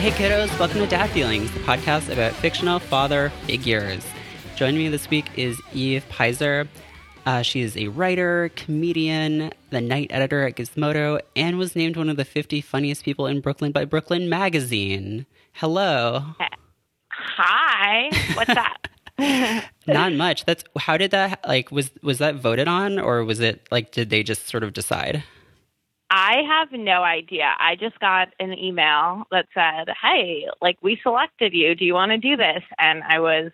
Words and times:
Hey 0.00 0.12
kiddos, 0.12 0.58
welcome 0.58 0.78
to 0.78 0.86
Dad 0.86 1.10
Feelings, 1.10 1.52
the 1.52 1.60
podcast 1.60 2.10
about 2.10 2.32
fictional 2.32 2.78
father 2.78 3.28
figures. 3.44 4.02
Joining 4.56 4.78
me 4.78 4.88
this 4.88 5.10
week 5.10 5.26
is 5.36 5.60
Eve 5.74 6.06
Peyser. 6.08 6.68
Uh, 7.26 7.42
she 7.42 7.60
is 7.60 7.76
a 7.76 7.88
writer, 7.88 8.50
comedian, 8.56 9.52
the 9.68 9.82
night 9.82 10.06
editor 10.08 10.46
at 10.46 10.56
Gizmodo, 10.56 11.20
and 11.36 11.58
was 11.58 11.76
named 11.76 11.98
one 11.98 12.08
of 12.08 12.16
the 12.16 12.24
50 12.24 12.62
funniest 12.62 13.04
people 13.04 13.26
in 13.26 13.42
Brooklyn 13.42 13.72
by 13.72 13.84
Brooklyn 13.84 14.30
Magazine. 14.30 15.26
Hello. 15.52 16.24
Hi. 17.10 18.08
What's 18.32 18.56
up? 18.56 18.88
Not 19.86 20.14
much. 20.14 20.46
That's 20.46 20.64
how 20.78 20.96
did 20.96 21.10
that 21.10 21.46
like 21.46 21.70
was 21.70 21.90
was 22.02 22.16
that 22.18 22.36
voted 22.36 22.68
on 22.68 22.98
or 22.98 23.22
was 23.22 23.40
it 23.40 23.68
like 23.70 23.92
did 23.92 24.08
they 24.08 24.22
just 24.22 24.48
sort 24.48 24.64
of 24.64 24.72
decide? 24.72 25.22
I 26.10 26.42
have 26.48 26.72
no 26.72 27.04
idea. 27.04 27.54
I 27.58 27.76
just 27.76 27.98
got 28.00 28.28
an 28.40 28.58
email 28.58 29.24
that 29.30 29.46
said, 29.54 29.94
"Hey, 30.02 30.48
like 30.60 30.76
we 30.82 30.98
selected 31.02 31.52
you. 31.54 31.74
Do 31.76 31.84
you 31.84 31.94
want 31.94 32.10
to 32.10 32.18
do 32.18 32.36
this?" 32.36 32.62
And 32.78 33.02
I 33.04 33.20
was 33.20 33.52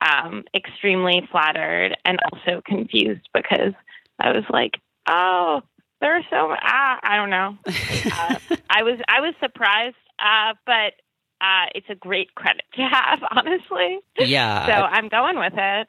um, 0.00 0.44
extremely 0.54 1.26
flattered 1.30 1.96
and 2.04 2.18
also 2.32 2.62
confused 2.64 3.28
because 3.34 3.74
I 4.20 4.30
was 4.30 4.44
like, 4.48 4.78
"Oh, 5.08 5.62
there 6.00 6.16
are 6.16 6.22
so 6.30 6.54
ah, 6.62 7.00
I 7.02 7.16
don't 7.16 7.30
know." 7.30 7.58
uh, 7.66 8.36
I 8.70 8.84
was 8.84 9.00
I 9.08 9.20
was 9.20 9.34
surprised, 9.40 9.96
uh, 10.20 10.54
but 10.64 10.94
uh, 11.40 11.66
it's 11.74 11.88
a 11.90 11.96
great 11.96 12.32
credit 12.36 12.64
to 12.74 12.82
have, 12.82 13.20
honestly. 13.30 13.98
Yeah. 14.18 14.66
So 14.66 14.72
I'm 14.72 15.08
going 15.08 15.38
with 15.38 15.54
it. 15.56 15.88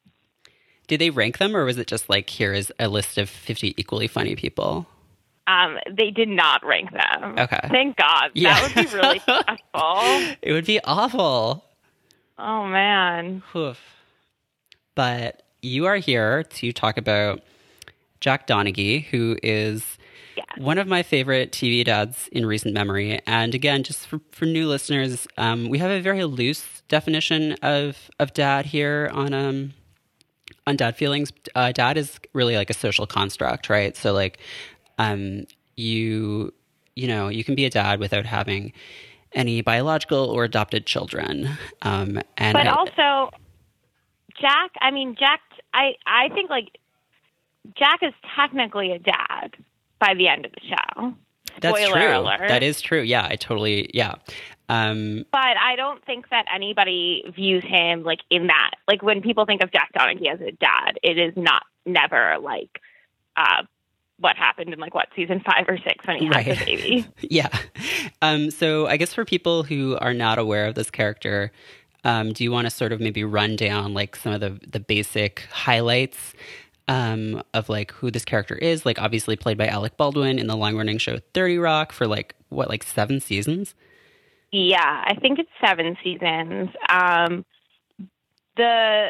Did 0.88 1.02
they 1.02 1.12
rank 1.12 1.38
them, 1.38 1.56
or 1.56 1.66
was 1.66 1.78
it 1.78 1.86
just 1.86 2.10
like 2.10 2.32
here 2.32 2.52
is 2.52 2.74
a 2.80 2.88
list 2.88 3.20
of 3.20 3.30
50 3.30 3.76
equally 3.78 4.08
funny 4.08 4.36
people? 4.36 4.88
Um, 5.50 5.78
they 5.90 6.12
did 6.12 6.30
not 6.30 6.64
rank 6.66 6.92
them. 6.92 7.36
Okay. 7.40 7.60
Thank 7.70 7.98
God. 7.98 8.32
Yeah. 8.34 8.54
That 8.54 8.76
would 8.76 8.90
be 8.90 8.96
really 8.96 9.20
stressful. 9.20 10.36
It 10.42 10.52
would 10.54 10.66
be 10.66 10.80
awful. 10.84 11.64
Oh 12.38 12.66
man. 12.68 13.42
Oof. 13.56 13.80
But 14.96 15.44
you 15.62 15.86
are 15.86 15.98
here 15.98 16.44
to 16.44 16.72
talk 16.72 16.98
about 16.98 17.42
Jack 18.22 18.48
Donaghy, 18.48 19.06
who 19.06 19.38
is 19.44 19.98
Yes. 20.36 20.46
one 20.58 20.78
of 20.78 20.88
my 20.88 21.04
favorite 21.04 21.52
TV 21.52 21.84
dads 21.84 22.30
in 22.32 22.46
recent 22.46 22.74
memory. 22.74 23.20
And 23.28 23.54
again, 23.54 23.84
just 23.84 24.08
for, 24.08 24.22
for 24.32 24.46
new 24.46 24.70
listeners, 24.70 25.28
um, 25.38 25.68
we 25.68 25.80
have 25.80 25.92
a 25.92 26.00
very 26.00 26.24
loose 26.24 26.82
definition 26.88 27.54
of, 27.62 28.10
of 28.20 28.32
dad 28.34 28.66
here 28.68 29.10
on 29.14 29.34
um, 29.34 29.74
on 30.66 30.78
dad 30.78 30.96
feelings. 30.96 31.34
Uh, 31.56 31.74
dad 31.74 31.98
is 31.98 32.20
really 32.32 32.56
like 32.56 32.70
a 32.70 32.74
social 32.74 33.06
construct, 33.06 33.70
right? 33.70 33.98
So 33.98 34.14
like, 34.14 34.40
um, 35.00 35.46
you 35.76 36.54
you 36.96 37.08
know 37.08 37.28
you 37.30 37.44
can 37.44 37.56
be 37.56 37.66
a 37.66 37.70
dad 37.72 38.00
without 38.00 38.26
having 38.28 38.72
any 39.34 39.62
biological 39.62 40.26
or 40.30 40.44
adopted 40.44 40.86
children. 40.86 41.50
Um, 41.82 42.20
and 42.38 42.54
But 42.54 42.68
I- 42.68 42.72
also 42.72 43.32
Jack, 44.40 44.72
I 44.82 44.92
mean 44.92 45.16
Jack 45.20 45.42
I 45.74 45.94
I 46.06 46.30
think 46.30 46.50
like 46.50 46.78
Jack 47.78 48.00
is 48.04 48.14
technically 48.36 48.92
a 48.92 49.00
dad 49.00 49.56
by 50.00 50.14
the 50.14 50.28
end 50.28 50.46
of 50.46 50.52
the 50.54 50.62
show. 50.68 51.14
that's 51.62 51.78
Spoiler 51.78 52.00
true. 52.08 52.18
alert. 52.20 52.48
That 52.48 52.64
is 52.64 52.82
true. 52.82 53.02
Yeah, 53.02 53.28
I 53.30 53.36
totally 53.36 53.90
yeah. 53.94 54.16
Um, 54.70 55.26
But 55.32 55.58
I 55.58 55.76
don't 55.76 56.04
think 56.06 56.30
that 56.30 56.46
anybody 56.54 57.24
views 57.36 57.64
him 57.64 58.04
like 58.04 58.20
in 58.30 58.48
that. 58.48 58.72
Like 58.88 59.02
when 59.02 59.22
people 59.22 59.46
think 59.46 59.64
of 59.64 59.72
Jack 59.72 59.92
Donaghy 59.98 60.32
as 60.32 60.40
a 60.42 60.52
dad, 60.52 61.00
it 61.04 61.18
is 61.18 61.34
not 61.36 61.64
never 61.86 62.38
like 62.42 62.80
uh 63.38 63.64
what 64.20 64.36
happened 64.36 64.74
in 64.74 64.80
like 64.80 64.94
what 64.94 65.08
season 65.16 65.42
five 65.46 65.66
or 65.68 65.78
six 65.78 66.06
when 66.06 66.18
he 66.18 66.26
had 66.26 66.36
Right. 66.36 66.60
the 66.60 66.66
baby. 66.66 67.08
Yeah. 67.22 67.50
Um, 68.22 68.52
so 68.52 68.88
I 68.88 68.98
guess 68.98 69.14
for 69.14 69.26
people 69.26 69.64
who 69.64 69.98
are 70.00 70.14
not 70.14 70.38
aware 70.40 70.66
of 70.68 70.76
this 70.76 70.90
character, 70.92 71.52
um, 72.04 72.34
do 72.34 72.44
you 72.44 72.52
want 72.52 72.66
to 72.66 72.72
sort 72.72 72.92
of 72.92 73.00
maybe 73.00 73.24
run 73.24 73.56
down 73.56 73.94
like 73.94 74.16
some 74.16 74.34
of 74.34 74.40
the 74.42 74.60
the 74.68 74.80
basic 74.80 75.48
highlights 75.52 76.34
um, 76.88 77.44
of 77.54 77.70
like 77.70 77.92
who 77.92 78.10
this 78.12 78.26
character 78.26 78.56
is? 78.56 78.86
Like 78.86 79.00
obviously 79.02 79.36
played 79.36 79.58
by 79.58 79.68
Alec 79.68 79.96
Baldwin 79.98 80.40
in 80.40 80.48
the 80.48 80.56
long 80.58 80.76
running 80.78 80.98
show 80.98 81.20
Thirty 81.34 81.58
Rock 81.58 81.92
for 81.92 82.08
like 82.08 82.36
what 82.50 82.70
like 82.70 82.84
seven 82.84 83.20
seasons. 83.20 83.76
Yeah, 84.52 85.04
I 85.06 85.14
think 85.22 85.40
it's 85.40 85.50
seven 85.64 85.96
seasons. 86.04 86.70
Um, 86.90 87.46
the 88.58 89.10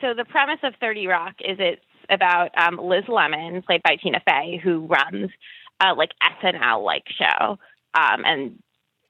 so 0.00 0.14
the 0.14 0.24
premise 0.24 0.60
of 0.62 0.74
Thirty 0.80 1.06
Rock 1.06 1.34
is 1.40 1.56
it's 1.58 1.82
about 2.10 2.50
um, 2.58 2.78
Liz 2.82 3.04
Lemon, 3.08 3.62
played 3.62 3.82
by 3.82 3.96
Tina 3.96 4.20
Fey, 4.26 4.60
who 4.62 4.86
runs 4.86 5.30
a 5.82 5.94
like 5.94 6.10
SNL 6.42 6.84
like 6.84 7.04
show, 7.08 7.58
um, 7.94 8.24
and 8.24 8.62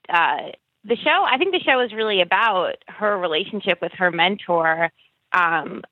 uh, 0.09 0.53
the 0.85 0.97
show. 0.97 1.25
I 1.27 1.37
think 1.39 1.53
the 1.53 1.61
show 1.61 1.81
is 1.81 1.93
really 1.93 2.21
about 2.21 2.77
her 2.89 3.19
relationship 3.19 3.81
with 3.83 3.93
her 3.93 4.11
mentor, 4.11 4.91
um, 5.33 5.83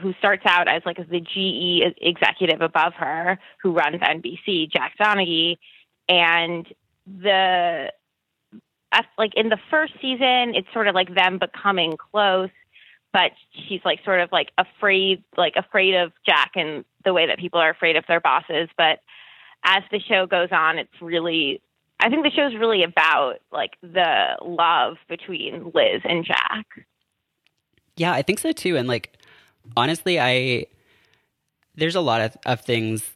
who 0.00 0.12
starts 0.18 0.42
out 0.46 0.68
as 0.68 0.82
like 0.84 0.96
the 0.96 1.20
GE 1.20 1.94
executive 2.00 2.60
above 2.60 2.94
her, 2.94 3.38
who 3.62 3.72
runs 3.72 4.00
NBC, 4.00 4.70
Jack 4.70 4.94
Donaghy, 5.00 5.56
and 6.08 6.66
the 7.06 7.90
like 9.18 9.32
in 9.34 9.48
the 9.48 9.58
first 9.70 9.92
season, 10.00 10.54
it's 10.54 10.72
sort 10.72 10.88
of 10.88 10.94
like 10.94 11.14
them 11.14 11.38
becoming 11.38 11.96
close, 11.96 12.50
but 13.14 13.30
she's 13.68 13.80
like 13.84 14.00
sort 14.04 14.20
of 14.20 14.32
like 14.32 14.50
afraid, 14.58 15.22
like 15.38 15.54
afraid 15.56 15.94
of 15.94 16.12
Jack 16.26 16.50
and 16.56 16.84
the 17.04 17.14
way 17.14 17.28
that 17.28 17.38
people 17.38 17.60
are 17.60 17.70
afraid 17.70 17.94
of 17.94 18.04
their 18.08 18.20
bosses. 18.20 18.68
But 18.76 18.98
as 19.62 19.84
the 19.92 20.00
show 20.00 20.26
goes 20.26 20.48
on, 20.50 20.78
it's 20.78 21.00
really, 21.00 21.62
I 22.00 22.10
think 22.10 22.24
the 22.24 22.32
show's 22.32 22.56
really 22.56 22.82
about 22.82 23.36
like 23.52 23.76
the 23.82 24.36
love 24.42 24.96
between 25.08 25.70
Liz 25.72 26.02
and 26.02 26.24
Jack. 26.24 26.66
Yeah, 27.96 28.12
I 28.12 28.22
think 28.22 28.40
so 28.40 28.50
too. 28.50 28.76
And 28.76 28.88
like 28.88 29.16
honestly, 29.76 30.18
I 30.18 30.66
there's 31.76 31.94
a 31.94 32.00
lot 32.00 32.20
of, 32.20 32.36
of 32.44 32.62
things 32.62 33.12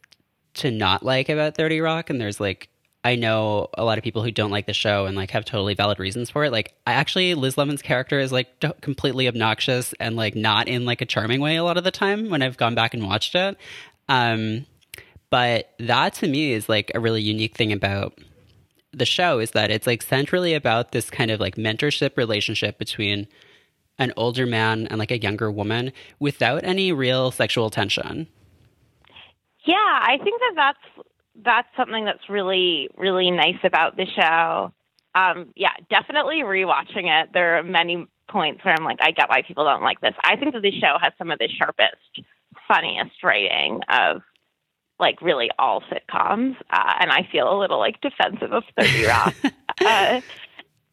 to 0.55 0.71
not 0.71 1.03
like 1.03 1.27
about 1.27 1.55
30 1.55 1.81
Rock 1.81 2.09
and 2.09 2.21
there's 2.21 2.39
like 2.39 2.69
I 3.03 3.15
know 3.15 3.69
a 3.75 3.85
lot 3.85 3.97
of 3.97 4.03
people 4.03 4.23
who 4.23 4.31
don't 4.31 4.51
like 4.51 4.65
the 4.65 4.73
show 4.73 5.05
and 5.05 5.15
like 5.15 5.31
have 5.31 5.45
totally 5.45 5.73
valid 5.73 5.99
reasons 5.99 6.29
for 6.29 6.43
it. 6.43 6.51
Like 6.51 6.73
I 6.85 6.93
actually 6.93 7.33
Liz 7.33 7.57
Lemon's 7.57 7.81
character 7.81 8.19
is 8.19 8.31
like 8.31 8.59
d- 8.59 8.71
completely 8.81 9.27
obnoxious 9.27 9.93
and 9.99 10.15
like 10.15 10.35
not 10.35 10.67
in 10.67 10.85
like 10.85 11.01
a 11.01 11.05
charming 11.05 11.39
way 11.39 11.55
a 11.55 11.63
lot 11.63 11.77
of 11.77 11.85
the 11.85 11.91
time 11.91 12.29
when 12.29 12.41
I've 12.41 12.57
gone 12.57 12.75
back 12.75 12.93
and 12.93 13.05
watched 13.05 13.35
it. 13.35 13.57
Um 14.09 14.65
but 15.29 15.69
that 15.79 16.13
to 16.15 16.27
me 16.27 16.51
is 16.51 16.67
like 16.67 16.91
a 16.93 16.99
really 16.99 17.21
unique 17.21 17.55
thing 17.55 17.71
about 17.71 18.17
the 18.91 19.05
show 19.05 19.39
is 19.39 19.51
that 19.51 19.71
it's 19.71 19.87
like 19.87 20.01
centrally 20.01 20.53
about 20.53 20.91
this 20.91 21.09
kind 21.09 21.31
of 21.31 21.39
like 21.39 21.55
mentorship 21.55 22.17
relationship 22.17 22.77
between 22.77 23.27
an 23.97 24.11
older 24.17 24.45
man 24.45 24.87
and 24.87 24.97
like 24.97 25.11
a 25.11 25.21
younger 25.21 25.51
woman 25.51 25.91
without 26.19 26.63
any 26.63 26.91
real 26.91 27.31
sexual 27.31 27.69
tension. 27.69 28.27
Yeah, 29.65 29.75
I 29.75 30.17
think 30.23 30.39
that 30.39 30.53
that's 30.55 31.07
that's 31.43 31.67
something 31.77 32.05
that's 32.05 32.29
really 32.29 32.89
really 32.97 33.31
nice 33.31 33.59
about 33.63 33.95
the 33.97 34.05
show. 34.05 34.73
Um, 35.15 35.53
yeah, 35.55 35.73
definitely 35.89 36.41
rewatching 36.43 37.05
it. 37.23 37.29
There 37.33 37.57
are 37.57 37.63
many 37.63 38.05
points 38.29 38.63
where 38.63 38.75
I'm 38.77 38.85
like, 38.85 38.99
I 39.01 39.11
get 39.11 39.27
why 39.29 39.41
people 39.41 39.65
don't 39.65 39.81
like 39.81 39.99
this. 40.01 40.13
I 40.23 40.35
think 40.35 40.53
that 40.53 40.61
the 40.61 40.71
show 40.79 40.97
has 41.01 41.13
some 41.17 41.31
of 41.31 41.39
the 41.39 41.47
sharpest, 41.47 42.27
funniest 42.67 43.23
writing 43.23 43.81
of 43.89 44.21
like 44.99 45.21
really 45.21 45.49
all 45.57 45.81
sitcoms, 45.81 46.55
uh, 46.71 46.93
and 46.99 47.09
I 47.11 47.27
feel 47.31 47.51
a 47.51 47.57
little 47.57 47.79
like 47.79 47.99
defensive 48.01 48.51
of 48.53 48.63
Thirty 48.77 49.05
Rock. 49.07 49.33
uh, 49.81 50.21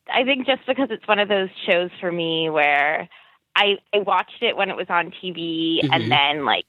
I 0.09 0.25
think 0.25 0.47
just 0.47 0.65
because 0.67 0.89
it's 0.91 1.07
one 1.09 1.19
of 1.19 1.29
those 1.29 1.49
shows 1.69 1.91
for 2.01 2.11
me 2.13 2.49
where 2.49 3.09
I, 3.57 3.77
I 3.93 3.99
watched 3.99 4.43
it 4.43 4.57
when 4.57 4.71
it 4.71 4.77
was 4.77 4.87
on 4.89 5.13
TV, 5.23 5.81
Mhm. 5.83 5.89
and 5.93 6.11
then 6.13 6.45
like 6.45 6.67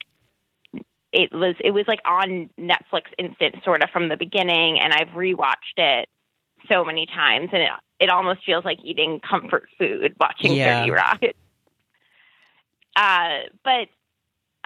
it 1.11 1.31
was 1.33 1.55
it 1.59 1.71
was 1.71 1.85
like 1.87 1.99
on 2.05 2.49
Netflix 2.59 3.03
instant 3.17 3.55
sort 3.63 3.83
of 3.83 3.89
from 3.89 4.09
the 4.09 4.17
beginning, 4.17 4.79
and 4.79 4.93
I've 4.93 5.09
rewatched 5.09 5.77
it 5.77 6.09
so 6.69 6.83
many 6.83 7.05
times, 7.05 7.49
and 7.53 7.61
it 7.63 7.69
it 7.99 8.09
almost 8.09 8.45
feels 8.45 8.65
like 8.65 8.79
eating 8.83 9.19
comfort 9.27 9.67
food 9.77 10.15
watching 10.19 10.53
Yeah. 10.53 10.81
Thirty 10.81 10.91
Rock. 10.91 11.21
Uh, 12.97 13.41
but 13.63 13.89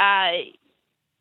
uh, 0.01 0.31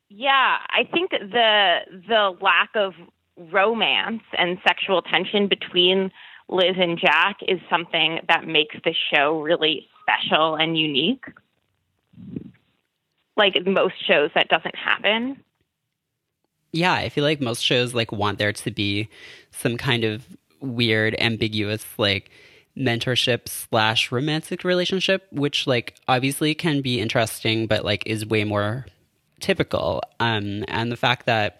yeah, 0.09 0.57
I 0.69 0.87
think 0.93 1.11
the 1.11 1.79
the 2.07 2.37
lack 2.39 2.69
of 2.73 2.93
romance 3.35 4.23
and 4.37 4.57
sexual 4.65 5.01
tension 5.01 5.49
between 5.49 6.09
Liz 6.47 6.75
and 6.77 6.97
Jack 6.97 7.37
is 7.47 7.59
something 7.69 8.19
that 8.27 8.47
makes 8.47 8.75
the 8.83 8.93
show 9.13 9.41
really 9.41 9.87
special 10.01 10.55
and 10.55 10.77
unique. 10.77 11.25
Like 13.37 13.55
most 13.65 13.95
shows, 14.05 14.29
that 14.35 14.49
doesn't 14.49 14.75
happen. 14.75 15.41
Yeah, 16.73 16.93
I 16.93 17.09
feel 17.09 17.23
like 17.23 17.41
most 17.41 17.63
shows 17.63 17.93
like 17.93 18.11
want 18.11 18.37
there 18.37 18.53
to 18.53 18.71
be 18.71 19.09
some 19.51 19.77
kind 19.77 20.03
of 20.03 20.25
weird, 20.61 21.15
ambiguous 21.19 21.85
like 21.97 22.29
mentorship 22.77 23.49
slash 23.49 24.11
romantic 24.11 24.63
relationship, 24.63 25.27
which 25.31 25.67
like 25.67 25.95
obviously 26.07 26.53
can 26.55 26.81
be 26.81 26.99
interesting, 26.99 27.67
but 27.67 27.83
like 27.83 28.03
is 28.05 28.25
way 28.25 28.43
more 28.43 28.85
typical. 29.39 30.01
Um, 30.19 30.63
and 30.67 30.91
the 30.91 30.97
fact 30.97 31.25
that 31.25 31.59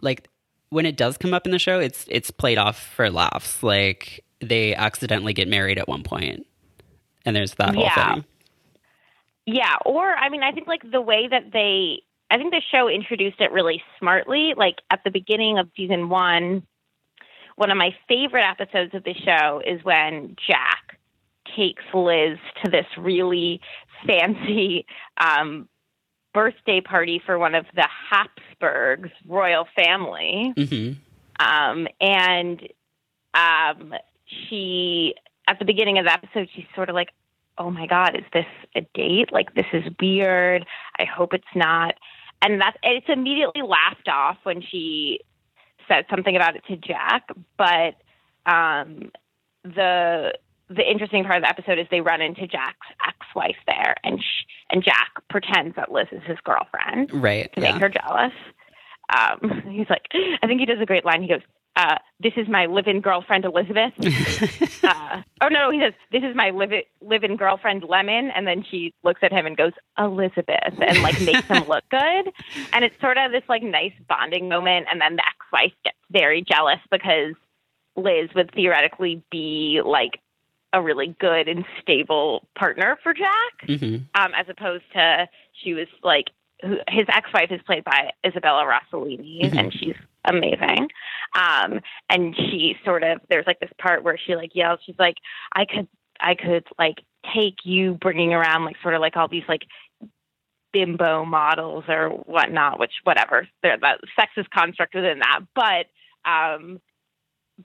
like 0.00 0.28
when 0.70 0.86
it 0.86 0.96
does 0.96 1.18
come 1.18 1.34
up 1.34 1.44
in 1.46 1.52
the 1.52 1.58
show, 1.58 1.78
it's 1.80 2.06
it's 2.08 2.30
played 2.30 2.58
off 2.58 2.78
for 2.78 3.10
laughs. 3.10 3.62
Like 3.62 4.24
they 4.40 4.74
accidentally 4.74 5.32
get 5.34 5.48
married 5.48 5.78
at 5.78 5.88
one 5.88 6.02
point, 6.02 6.46
and 7.26 7.36
there's 7.36 7.54
that 7.54 7.74
whole 7.74 7.84
Yeah. 7.84 8.14
thing. 8.14 8.24
Yeah, 9.50 9.76
or 9.86 10.14
I 10.14 10.28
mean, 10.28 10.42
I 10.42 10.52
think 10.52 10.66
like 10.66 10.82
the 10.90 11.00
way 11.00 11.26
that 11.26 11.52
they, 11.54 12.02
I 12.30 12.36
think 12.36 12.52
the 12.52 12.60
show 12.70 12.86
introduced 12.86 13.40
it 13.40 13.50
really 13.50 13.82
smartly. 13.98 14.52
Like 14.54 14.76
at 14.90 15.00
the 15.04 15.10
beginning 15.10 15.58
of 15.58 15.70
season 15.74 16.10
one, 16.10 16.66
one 17.56 17.70
of 17.70 17.78
my 17.78 17.96
favorite 18.08 18.44
episodes 18.44 18.94
of 18.94 19.04
the 19.04 19.14
show 19.14 19.62
is 19.66 19.82
when 19.84 20.36
Jack 20.46 20.98
takes 21.56 21.82
Liz 21.94 22.36
to 22.62 22.70
this 22.70 22.84
really 22.98 23.62
fancy 24.06 24.84
um, 25.16 25.66
birthday 26.34 26.82
party 26.82 27.18
for 27.24 27.38
one 27.38 27.54
of 27.54 27.64
the 27.74 27.88
Habsburgs 28.10 29.10
royal 29.26 29.66
family 29.74 30.52
hmm 30.56 30.92
um, 31.40 31.86
and 32.00 32.60
um, 33.32 33.94
she 34.26 35.14
at 35.46 35.58
the 35.58 35.64
beginning 35.64 35.98
of 35.98 36.04
the 36.04 36.12
episode 36.12 36.48
she's 36.54 36.66
sort 36.74 36.88
of 36.88 36.94
like 36.96 37.10
oh 37.58 37.70
my 37.70 37.86
god 37.86 38.14
is 38.16 38.24
this 38.32 38.46
a 38.76 38.80
date 38.94 39.32
like 39.32 39.54
this 39.54 39.66
is 39.72 39.84
weird 40.00 40.64
i 40.98 41.04
hope 41.04 41.34
it's 41.34 41.44
not 41.54 41.94
and 42.42 42.60
that's 42.60 42.76
it's 42.82 43.06
immediately 43.08 43.62
laughed 43.62 44.08
off 44.08 44.36
when 44.44 44.62
she 44.62 45.20
said 45.88 46.04
something 46.10 46.36
about 46.36 46.54
it 46.56 46.62
to 46.68 46.76
jack 46.76 47.28
but 47.56 47.94
um, 48.50 49.10
the 49.64 50.32
the 50.70 50.88
interesting 50.90 51.24
part 51.24 51.36
of 51.36 51.42
the 51.42 51.48
episode 51.48 51.78
is 51.78 51.86
they 51.90 52.00
run 52.00 52.20
into 52.22 52.46
jack's 52.46 52.86
ex-wife 53.06 53.56
there 53.66 53.94
and 54.04 54.20
sh- 54.20 54.44
and 54.70 54.84
jack 54.84 55.10
pretends 55.30 55.74
that 55.76 55.90
liz 55.90 56.06
is 56.12 56.22
his 56.26 56.38
girlfriend 56.44 57.10
Right. 57.12 57.50
to 57.54 57.60
Yeah. 57.60 57.72
make 57.72 57.80
her 57.80 57.88
jealous. 57.88 58.32
Um, 59.16 59.62
he's 59.70 59.88
like, 59.88 60.02
I 60.42 60.46
think 60.46 60.60
he 60.60 60.66
does 60.66 60.80
a 60.82 60.86
great 60.86 61.04
line. 61.06 61.22
He 61.22 61.28
goes, 61.28 61.40
uh, 61.78 61.96
"This 62.20 62.32
is 62.36 62.48
my 62.48 62.66
live-in 62.66 63.00
girlfriend 63.00 63.44
Elizabeth." 63.46 63.92
uh, 64.84 65.22
oh 65.40 65.48
no, 65.48 65.70
he 65.70 65.80
says, 65.80 65.94
"This 66.12 66.22
is 66.22 66.34
my 66.36 66.50
live 66.50 66.72
live-in 67.00 67.36
girlfriend 67.36 67.84
Lemon," 67.88 68.30
and 68.34 68.46
then 68.46 68.64
she 68.68 68.92
looks 69.04 69.20
at 69.22 69.32
him 69.32 69.46
and 69.46 69.56
goes, 69.56 69.72
"Elizabeth," 69.98 70.74
and 70.80 71.02
like 71.02 71.20
makes 71.22 71.46
him 71.48 71.66
look 71.68 71.84
good. 71.90 72.32
And 72.72 72.84
it's 72.84 73.00
sort 73.00 73.16
of 73.16 73.32
this 73.32 73.44
like 73.48 73.62
nice 73.62 73.92
bonding 74.08 74.48
moment. 74.48 74.86
And 74.90 75.00
then 75.00 75.16
the 75.16 75.22
ex-wife 75.26 75.72
gets 75.84 75.96
very 76.10 76.42
jealous 76.42 76.80
because 76.90 77.34
Liz 77.96 78.28
would 78.34 78.52
theoretically 78.52 79.22
be 79.30 79.80
like 79.84 80.20
a 80.72 80.82
really 80.82 81.16
good 81.18 81.48
and 81.48 81.64
stable 81.80 82.46
partner 82.54 82.98
for 83.02 83.14
Jack 83.14 83.78
hmm 83.80 83.96
um, 84.14 84.32
as 84.36 84.46
opposed 84.50 84.84
to 84.92 85.26
she 85.62 85.72
was 85.72 85.86
like 86.02 86.26
who, 86.62 86.76
his 86.88 87.06
ex-wife 87.08 87.50
is 87.50 87.60
played 87.62 87.84
by 87.84 88.10
Isabella 88.26 88.64
Rossellini, 88.64 89.44
Mhm. 89.50 89.58
and 89.58 89.72
she's 89.72 89.94
amazing. 90.24 90.88
Um, 91.34 91.80
and 92.08 92.34
she 92.36 92.76
sort 92.84 93.02
of 93.02 93.20
there's 93.28 93.46
like 93.46 93.60
this 93.60 93.70
part 93.80 94.02
where 94.02 94.18
she 94.18 94.34
like 94.36 94.54
yells, 94.54 94.80
she's 94.84 94.98
like, 94.98 95.16
I 95.52 95.64
could 95.64 95.88
I 96.20 96.34
could 96.34 96.66
like 96.78 96.96
take 97.34 97.56
you 97.64 97.94
bringing 97.94 98.32
around 98.32 98.64
like 98.64 98.76
sort 98.82 98.94
of 98.94 99.00
like 99.00 99.16
all 99.16 99.28
these 99.28 99.44
like 99.48 99.62
bimbo 100.72 101.24
models 101.24 101.84
or 101.88 102.10
whatnot, 102.10 102.78
which 102.78 102.92
whatever, 103.04 103.48
there's 103.62 103.80
that 103.80 104.00
sexist 104.18 104.50
construct 104.50 104.94
within 104.94 105.20
that, 105.20 105.40
but 105.54 105.86
um, 106.30 106.80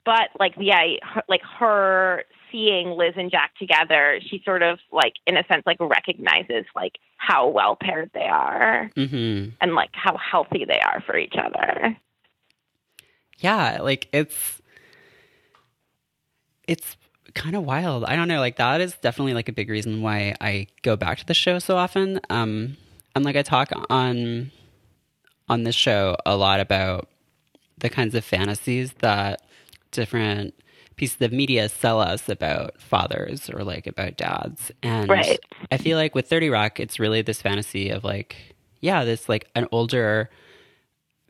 but 0.04 0.30
like 0.38 0.56
the 0.56 0.72
I 0.72 0.98
like 1.28 1.42
her 1.58 2.24
seeing 2.50 2.90
Liz 2.90 3.14
and 3.16 3.30
Jack 3.30 3.52
together, 3.58 4.20
she 4.28 4.42
sort 4.44 4.62
of 4.62 4.78
like 4.92 5.14
in 5.26 5.36
a 5.36 5.44
sense 5.46 5.62
like 5.66 5.76
recognizes 5.80 6.64
like 6.74 6.92
how 7.16 7.48
well 7.48 7.76
paired 7.80 8.10
they 8.14 8.26
are 8.26 8.90
hmm 8.94 9.48
and 9.60 9.74
like 9.74 9.90
how 9.92 10.16
healthy 10.16 10.64
they 10.66 10.80
are 10.80 11.02
for 11.06 11.16
each 11.16 11.34
other. 11.38 11.96
Yeah, 13.38 13.78
like 13.82 14.08
it's 14.12 14.60
it's 16.66 16.96
kind 17.34 17.56
of 17.56 17.64
wild. 17.64 18.04
I 18.04 18.16
don't 18.16 18.28
know, 18.28 18.40
like 18.40 18.56
that 18.56 18.80
is 18.80 18.94
definitely 18.94 19.34
like 19.34 19.48
a 19.48 19.52
big 19.52 19.68
reason 19.68 20.02
why 20.02 20.34
I 20.40 20.66
go 20.82 20.96
back 20.96 21.18
to 21.18 21.26
the 21.26 21.34
show 21.34 21.58
so 21.58 21.76
often. 21.76 22.20
Um 22.30 22.76
and 23.14 23.24
like 23.24 23.36
I 23.36 23.42
talk 23.42 23.70
on 23.90 24.50
on 25.48 25.64
this 25.64 25.74
show 25.74 26.16
a 26.24 26.36
lot 26.36 26.60
about 26.60 27.08
the 27.78 27.90
kinds 27.90 28.14
of 28.14 28.24
fantasies 28.24 28.92
that 29.00 29.42
different 29.90 30.54
pieces 30.96 31.20
of 31.20 31.32
media 31.32 31.68
sell 31.68 32.00
us 32.00 32.28
about 32.28 32.80
fathers 32.80 33.50
or 33.50 33.64
like 33.64 33.86
about 33.86 34.16
dads. 34.16 34.70
And 34.82 35.10
Right. 35.10 35.38
I 35.70 35.76
feel 35.76 35.98
like 35.98 36.14
with 36.14 36.28
30 36.28 36.50
Rock, 36.50 36.78
it's 36.80 36.98
really 37.00 37.20
this 37.20 37.42
fantasy 37.42 37.90
of 37.90 38.04
like, 38.04 38.36
yeah, 38.80 39.04
this 39.04 39.28
like 39.28 39.48
an 39.56 39.66
older 39.72 40.30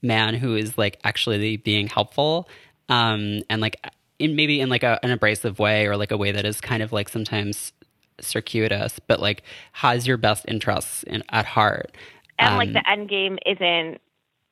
man 0.05 0.35
who 0.35 0.55
is 0.57 0.77
like 0.79 0.99
actually 1.05 1.57
being 1.57 1.87
helpful 1.89 2.49
um 2.89 3.41
and 3.51 3.61
like 3.61 3.81
in 4.19 4.37
maybe 4.37 4.61
in 4.61 4.69
like 4.69 4.83
a, 4.83 5.01
an 5.03 5.11
abrasive 5.11 5.59
way 5.59 5.87
or 5.87 5.97
like 5.97 6.11
a 6.13 6.17
way 6.17 6.31
that 6.33 6.45
is 6.45 6.61
kind 6.61 6.83
of 6.83 6.93
like 6.93 7.09
sometimes 7.09 7.73
circuitous 8.21 9.01
but 9.09 9.21
like 9.21 9.43
has 9.73 10.07
your 10.07 10.17
best 10.17 10.45
interests 10.47 11.03
in, 11.05 11.23
at 11.31 11.47
heart 11.47 11.97
And 12.39 12.57
like 12.57 12.69
Um, 12.69 12.75
the 12.75 12.89
end 12.89 13.09
game 13.09 13.39
isn't 13.45 14.01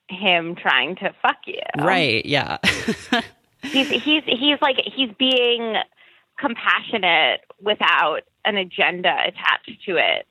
him 0.09 0.57
trying 0.57 0.97
to 0.97 1.15
fuck 1.23 1.39
you. 1.47 1.61
right 1.79 2.25
yeah 2.27 2.59
He's 3.63 3.89
he's 3.91 4.25
he's 4.27 4.59
like 4.61 4.77
he's 4.93 5.11
being 5.19 5.77
compassionate 6.37 7.43
without 7.61 8.23
an 8.45 8.57
agenda 8.57 9.15
attached 9.25 9.85
to 9.87 9.97
it. 9.97 10.27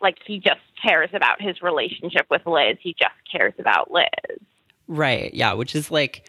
Like 0.00 0.18
he 0.24 0.38
just 0.38 0.60
cares 0.80 1.10
about 1.12 1.42
his 1.42 1.60
relationship 1.62 2.26
with 2.30 2.42
Liz. 2.46 2.76
He 2.80 2.94
just 2.96 3.14
cares 3.30 3.54
about 3.58 3.90
Liz. 3.90 4.38
Right. 4.88 5.32
Yeah. 5.34 5.54
Which 5.54 5.74
is 5.74 5.90
like, 5.90 6.28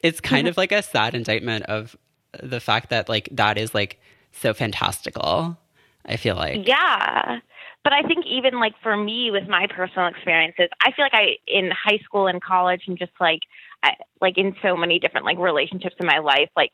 it's 0.00 0.20
kind 0.20 0.48
of 0.48 0.56
like 0.56 0.72
a 0.72 0.82
sad 0.82 1.14
indictment 1.14 1.64
of 1.66 1.96
the 2.42 2.60
fact 2.60 2.90
that 2.90 3.08
like 3.08 3.28
that 3.32 3.58
is 3.58 3.74
like 3.74 4.00
so 4.32 4.54
fantastical. 4.54 5.58
I 6.04 6.16
feel 6.16 6.34
like. 6.34 6.66
Yeah. 6.66 7.38
But 7.84 7.92
I 7.92 8.02
think 8.02 8.26
even 8.26 8.60
like 8.60 8.74
for 8.82 8.96
me 8.96 9.30
with 9.30 9.48
my 9.48 9.66
personal 9.68 10.08
experiences, 10.08 10.68
I 10.80 10.92
feel 10.92 11.04
like 11.04 11.14
I 11.14 11.36
in 11.46 11.70
high 11.70 11.98
school 12.04 12.26
and 12.26 12.42
college 12.42 12.82
and 12.86 12.98
just 12.98 13.12
like 13.20 13.40
I, 13.82 13.94
like 14.20 14.38
in 14.38 14.54
so 14.62 14.76
many 14.76 14.98
different 14.98 15.26
like 15.26 15.38
relationships 15.38 15.96
in 15.98 16.06
my 16.06 16.18
life, 16.18 16.48
like 16.56 16.72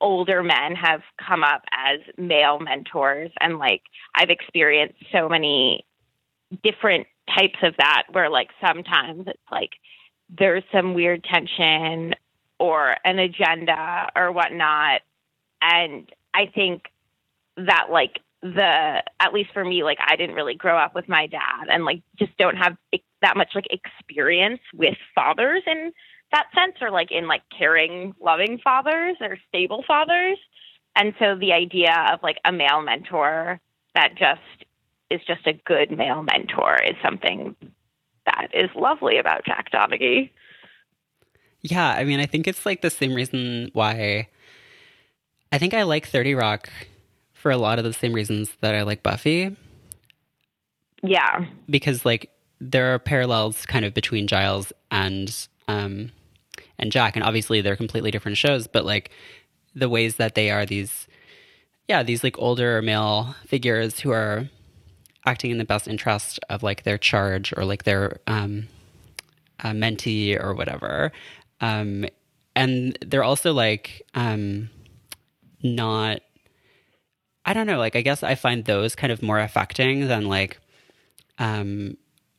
older 0.00 0.42
men 0.42 0.74
have 0.74 1.02
come 1.26 1.44
up 1.44 1.62
as 1.72 2.00
male 2.16 2.58
mentors 2.58 3.30
and 3.40 3.58
like 3.58 3.82
I've 4.14 4.30
experienced 4.30 4.96
so 5.12 5.28
many 5.28 5.84
different 6.62 7.06
types 7.34 7.58
of 7.62 7.74
that 7.78 8.04
where 8.12 8.30
like 8.30 8.50
sometimes 8.64 9.26
it's 9.26 9.38
like 9.50 9.70
there's 10.28 10.64
some 10.72 10.94
weird 10.94 11.24
tension 11.24 12.14
or 12.58 12.96
an 13.04 13.18
agenda 13.18 14.08
or 14.16 14.32
whatnot. 14.32 15.02
And 15.60 16.10
I 16.34 16.46
think 16.46 16.84
that 17.56 17.86
like 17.90 18.20
the 18.42 19.02
at 19.18 19.32
least 19.32 19.50
for 19.52 19.64
me 19.64 19.82
like 19.82 19.98
I 20.06 20.16
didn't 20.16 20.36
really 20.36 20.54
grow 20.54 20.76
up 20.76 20.94
with 20.94 21.08
my 21.08 21.26
dad 21.26 21.68
and 21.70 21.84
like 21.84 22.02
just 22.18 22.36
don't 22.36 22.56
have 22.56 22.76
that 23.22 23.36
much 23.36 23.50
like 23.54 23.66
experience 23.70 24.60
with 24.74 24.96
fathers 25.14 25.62
in 25.66 25.92
that 26.32 26.46
sense 26.54 26.74
or 26.80 26.90
like 26.90 27.10
in 27.10 27.26
like 27.28 27.42
caring 27.56 28.14
loving 28.20 28.58
fathers 28.62 29.16
or 29.20 29.38
stable 29.48 29.84
fathers. 29.86 30.38
And 30.94 31.14
so 31.18 31.36
the 31.36 31.52
idea 31.52 31.94
of 32.12 32.22
like 32.22 32.38
a 32.44 32.52
male 32.52 32.82
mentor 32.82 33.60
that 33.94 34.16
just 34.16 34.65
is 35.10 35.20
just 35.26 35.46
a 35.46 35.52
good 35.52 35.96
male 35.96 36.22
mentor 36.22 36.76
is 36.84 36.96
something 37.02 37.54
that 38.26 38.48
is 38.52 38.70
lovely 38.74 39.18
about 39.18 39.44
Jack 39.44 39.70
Donaghy. 39.72 40.30
Yeah. 41.62 41.88
I 41.88 42.04
mean, 42.04 42.20
I 42.20 42.26
think 42.26 42.46
it's 42.46 42.66
like 42.66 42.82
the 42.82 42.90
same 42.90 43.14
reason 43.14 43.70
why 43.72 44.28
I 45.52 45.58
think 45.58 45.74
I 45.74 45.84
like 45.84 46.06
30 46.06 46.34
Rock 46.34 46.68
for 47.32 47.50
a 47.50 47.56
lot 47.56 47.78
of 47.78 47.84
the 47.84 47.92
same 47.92 48.12
reasons 48.12 48.50
that 48.60 48.74
I 48.74 48.82
like 48.82 49.02
Buffy. 49.02 49.56
Yeah. 51.02 51.44
because 51.70 52.04
like 52.04 52.30
there 52.60 52.92
are 52.94 52.98
parallels 52.98 53.64
kind 53.66 53.84
of 53.84 53.94
between 53.94 54.26
Giles 54.26 54.72
and 54.90 55.46
um 55.68 56.10
and 56.78 56.90
Jack 56.90 57.14
and 57.16 57.24
obviously 57.24 57.60
they're 57.60 57.76
completely 57.76 58.10
different 58.10 58.38
shows 58.38 58.66
but 58.66 58.84
like 58.84 59.10
the 59.74 59.88
ways 59.88 60.16
that 60.16 60.34
they 60.34 60.50
are 60.50 60.66
these 60.66 61.06
yeah 61.86 62.02
these 62.02 62.24
like 62.24 62.36
older 62.38 62.82
male 62.82 63.36
figures 63.46 64.00
who 64.00 64.10
are 64.10 64.48
acting 65.26 65.50
in 65.50 65.58
the 65.58 65.64
best 65.64 65.88
interest 65.88 66.38
of 66.48 66.62
like 66.62 66.84
their 66.84 66.96
charge 66.96 67.52
or 67.56 67.64
like 67.64 67.84
their 67.84 68.20
um 68.26 68.68
uh, 69.60 69.70
mentee 69.70 70.42
or 70.42 70.54
whatever. 70.54 71.12
Um 71.60 72.06
and 72.54 72.96
they're 73.04 73.24
also 73.24 73.52
like 73.52 74.02
um 74.14 74.70
not 75.62 76.20
I 77.44 77.52
don't 77.52 77.66
know 77.66 77.78
like 77.78 77.96
I 77.96 78.02
guess 78.02 78.22
I 78.22 78.34
find 78.34 78.64
those 78.64 78.94
kind 78.94 79.12
of 79.12 79.22
more 79.22 79.40
affecting 79.40 80.08
than 80.08 80.28
like 80.28 80.58
um 81.38 81.96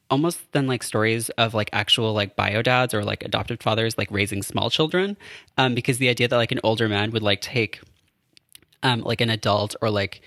almost 0.10 0.52
than 0.54 0.68
like 0.68 0.84
stories 0.84 1.30
of 1.32 1.54
like 1.54 1.70
actual 1.74 2.14
like 2.14 2.38
bio 2.38 2.62
dads 2.62 2.94
or 2.94 3.04
like 3.04 3.24
adoptive 3.24 3.60
fathers 3.62 3.98
like 3.98 4.10
raising 4.10 4.42
small 4.42 4.70
children. 4.70 5.18
Um 5.58 5.76
because 5.76 5.98
the 5.98 6.10
idea 6.10 6.28
that 6.28 6.38
like 6.38 6.52
an 6.52 6.62
older 6.64 6.88
man 6.88 7.12
would 7.12 7.24
like 7.24 7.42
take 7.42 7.82
um 8.84 9.02
like 9.02 9.22
an 9.22 9.30
adult 9.30 9.76
or 9.82 9.90
like 9.90 10.22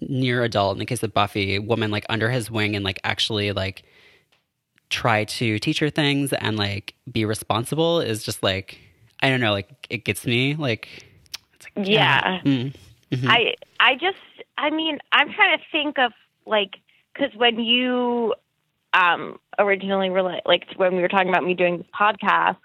near 0.00 0.42
adult 0.42 0.74
in 0.74 0.78
the 0.78 0.86
case 0.86 1.02
of 1.02 1.14
buffy 1.14 1.58
woman 1.58 1.90
like 1.90 2.04
under 2.08 2.30
his 2.30 2.50
wing 2.50 2.74
and 2.74 2.84
like 2.84 2.98
actually 3.04 3.52
like 3.52 3.84
try 4.90 5.24
to 5.24 5.58
teach 5.58 5.78
her 5.78 5.90
things 5.90 6.32
and 6.32 6.56
like 6.56 6.94
be 7.10 7.24
responsible 7.24 8.00
is 8.00 8.22
just 8.22 8.42
like 8.42 8.78
I 9.24 9.30
don't 9.30 9.40
know, 9.40 9.52
like 9.52 9.86
it 9.88 10.04
gets 10.04 10.26
me. 10.26 10.54
Like, 10.54 11.06
it's 11.54 11.66
like 11.74 11.86
yeah. 11.88 12.40
Mm, 12.44 12.74
mm-hmm. 13.10 13.30
I 13.30 13.54
I 13.80 13.94
just 13.94 14.18
I 14.58 14.68
mean 14.68 14.98
I'm 15.12 15.32
trying 15.32 15.56
to 15.56 15.64
think 15.72 15.98
of 15.98 16.12
like 16.44 16.74
because 17.14 17.34
when 17.34 17.58
you 17.58 18.34
um 18.92 19.38
originally 19.58 20.10
were 20.10 20.22
like 20.44 20.66
when 20.76 20.94
we 20.94 21.00
were 21.00 21.08
talking 21.08 21.30
about 21.30 21.42
me 21.42 21.54
doing 21.54 21.78
this 21.78 21.86
podcast, 21.98 22.58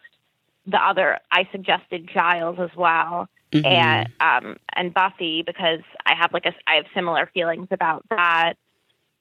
the 0.68 0.78
other 0.78 1.20
I 1.32 1.48
suggested 1.54 2.10
Giles 2.14 2.58
as 2.60 2.76
well. 2.76 3.30
Mm-hmm. 3.52 3.66
And 3.66 4.10
um 4.20 4.58
and 4.74 4.94
Buffy 4.94 5.44
because 5.46 5.80
I 6.06 6.16
have 6.16 6.34
like 6.34 6.46
a 6.46 6.54
I 6.68 6.76
have 6.76 6.86
similar 6.94 7.30
feelings 7.34 7.68
about 7.72 8.06
that. 8.10 8.54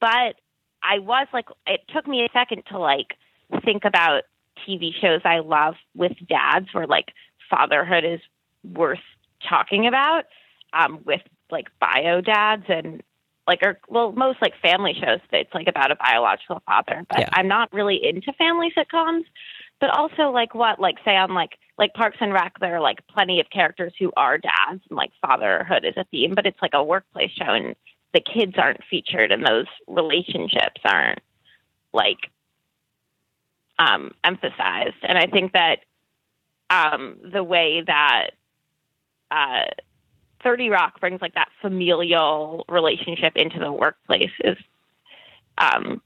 But 0.01 0.37
I 0.83 0.99
was 0.99 1.27
like 1.33 1.47
it 1.67 1.81
took 1.93 2.07
me 2.07 2.25
a 2.25 2.29
second 2.33 2.65
to 2.71 2.79
like 2.79 3.17
think 3.65 3.85
about 3.85 4.25
TV 4.67 4.91
shows 5.01 5.21
I 5.25 5.39
love 5.39 5.75
with 5.95 6.13
dads 6.29 6.69
where 6.73 6.87
like 6.87 7.13
fatherhood 7.49 8.05
is 8.05 8.21
worth 8.65 9.01
talking 9.49 9.87
about 9.87 10.25
um, 10.73 11.01
with 11.05 11.23
like 11.51 11.69
bio 11.81 12.21
dads 12.21 12.65
and 12.69 13.03
like 13.47 13.61
or 13.63 13.81
well 13.89 14.13
most 14.13 14.41
like 14.43 14.53
family 14.61 14.95
shows 14.95 15.21
it's 15.33 15.55
like 15.55 15.67
about 15.67 15.91
a 15.91 15.97
biological 15.97 16.61
father 16.67 17.07
but 17.09 17.21
yeah. 17.21 17.29
i'm 17.33 17.49
not 17.49 17.73
really 17.73 17.99
into 18.05 18.31
family 18.35 18.71
sitcoms 18.77 19.25
but 19.81 19.89
also 19.89 20.31
like 20.31 20.55
what 20.55 20.79
like 20.79 20.97
say 21.05 21.17
on 21.17 21.33
like 21.33 21.53
like 21.79 21.95
parks 21.95 22.19
and 22.21 22.33
rec 22.33 22.55
there 22.61 22.77
are 22.77 22.81
like 22.81 23.07
plenty 23.09 23.41
of 23.41 23.49
characters 23.51 23.93
who 23.99 24.13
are 24.17 24.39
dads 24.39 24.83
and 24.89 24.97
like 24.97 25.11
fatherhood 25.21 25.85
is 25.85 25.97
a 25.97 26.05
theme 26.11 26.35
but 26.35 26.47
it's 26.47 26.61
like 26.61 26.75
a 26.75 26.85
workplace 26.85 27.31
show 27.31 27.53
and 27.53 27.75
the 28.15 28.21
kids 28.21 28.55
aren't 28.57 28.81
featured 28.91 29.33
and 29.33 29.47
those 29.47 29.67
relationships 29.87 30.81
aren't 30.85 31.21
like 31.93 32.31
um 33.79 34.11
emphasized 34.25 34.97
and 35.03 35.17
i 35.17 35.27
think 35.27 35.53
that 35.53 35.81
um 36.71 37.17
the 37.33 37.45
way 37.45 37.83
that 37.87 38.31
uh 39.31 39.65
30 40.43 40.71
Rock 40.71 41.01
brings 41.01 41.21
like 41.21 41.35
that 41.35 41.49
familial 41.61 42.65
relationship 42.69 43.35
into 43.37 43.59
the 43.59 43.73
workplace 43.73 44.31
is, 44.45 44.57
um, 45.59 46.01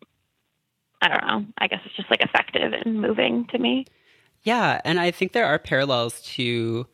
I 1.00 1.08
don't 1.08 1.26
know. 1.26 1.46
I 1.58 1.66
guess 1.66 1.80
it's 1.84 1.96
just 1.96 2.10
like 2.10 2.22
effective 2.22 2.72
and 2.72 3.00
moving 3.00 3.46
to 3.48 3.58
me. 3.58 3.86
Yeah, 4.44 4.80
and 4.84 4.98
I 4.98 5.10
think 5.10 5.32
there 5.32 5.46
are 5.46 5.58
parallels 5.58 6.20
to 6.34 6.86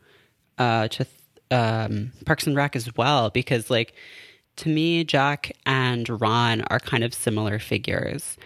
uh, 0.59 0.89
to 0.89 1.07
um, 1.51 2.13
Parks 2.27 2.47
and 2.47 2.55
Rec 2.57 2.77
as 2.77 2.95
well 2.97 3.31
because, 3.31 3.71
like, 3.71 3.95
to 4.57 4.69
me, 4.69 5.05
Jack 5.05 5.53
and 5.65 6.09
Ron 6.21 6.63
are 6.63 6.81
kind 6.81 7.05
of 7.05 7.15
similar 7.15 7.59
figures, 7.59 8.37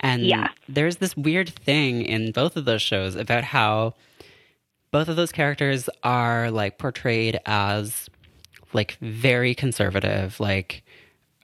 and 0.00 0.26
yeah. 0.26 0.48
there's 0.68 0.96
this 0.96 1.16
weird 1.16 1.48
thing 1.48 2.02
in 2.02 2.30
both 2.32 2.56
of 2.56 2.64
those 2.64 2.82
shows 2.82 3.16
about 3.16 3.44
how 3.44 3.94
both 4.92 5.08
of 5.08 5.16
those 5.16 5.32
characters 5.32 5.88
are 6.04 6.52
like 6.52 6.78
portrayed 6.78 7.40
as 7.46 8.08
like 8.72 8.96
very 9.00 9.54
conservative, 9.54 10.38
like 10.38 10.84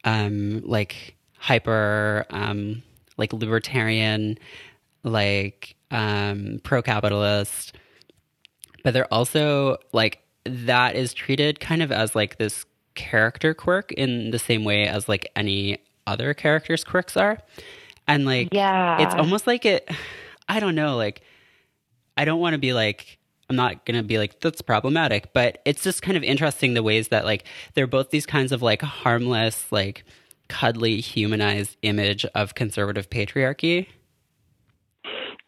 um 0.05 0.63
like 0.65 1.17
hyper 1.39 2.25
um 2.31 2.83
like 3.17 3.33
libertarian, 3.33 4.39
like 5.03 5.75
um 5.91 6.61
pro-capitalist. 6.63 7.75
But 8.83 8.95
they're 8.95 9.13
also 9.13 9.77
like 9.93 10.23
that 10.45 10.97
is 10.97 11.13
treated 11.13 11.61
kind 11.61 11.83
of 11.83 11.93
as 11.93 12.15
like 12.15 12.39
this 12.39 12.65
character 12.95 13.55
quirk 13.55 13.93
in 13.93 14.31
the 14.31 14.39
same 14.39 14.65
way 14.65 14.87
as 14.87 15.09
like 15.09 15.31
any 15.37 15.79
other 16.07 16.35
character's 16.35 16.85
quirks 16.85 17.17
are. 17.17 17.39
And 18.09 18.25
like 18.25 18.49
yeah. 18.53 19.03
it's 19.03 19.15
almost 19.15 19.47
like 19.47 19.65
it 19.65 19.89
I 20.49 20.61
don't 20.61 20.75
know, 20.75 20.97
like 20.97 21.23
I 22.17 22.25
don't 22.25 22.41
want 22.41 22.55
to 22.55 22.59
be 22.59 22.73
like 22.73 23.19
I'm 23.51 23.57
not 23.57 23.85
going 23.85 23.97
to 23.97 24.05
be 24.05 24.17
like, 24.17 24.39
that's 24.39 24.63
problematic, 24.63 25.33
but 25.33 25.61
it's 25.65 25.83
just 25.83 26.03
kind 26.03 26.17
of 26.17 26.23
interesting 26.23 26.75
the 26.75 26.85
ways 26.85 27.09
that 27.09 27.25
like 27.25 27.45
they're 27.75 27.89
both 27.89 28.11
these 28.11 28.25
kinds 28.25 28.53
of 28.53 28.63
like 28.63 28.81
harmless, 28.81 29.73
like 29.73 30.05
cuddly, 30.47 31.01
humanized 31.01 31.77
image 31.83 32.25
of 32.27 32.55
conservative 32.55 33.11
patriarchy. 33.11 33.89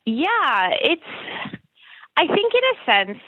Yeah, 0.04 0.70
it's, 0.80 1.02
I 2.16 2.26
think 2.26 2.52
in 2.54 2.60
a 2.72 2.84
sense, 2.84 3.18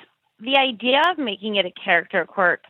the 0.40 0.57
idea 0.57 1.02
of 1.11 1.19
making 1.19 1.57
it 1.57 1.66
a 1.66 1.73
character 1.73 2.25
quirk 2.25 2.64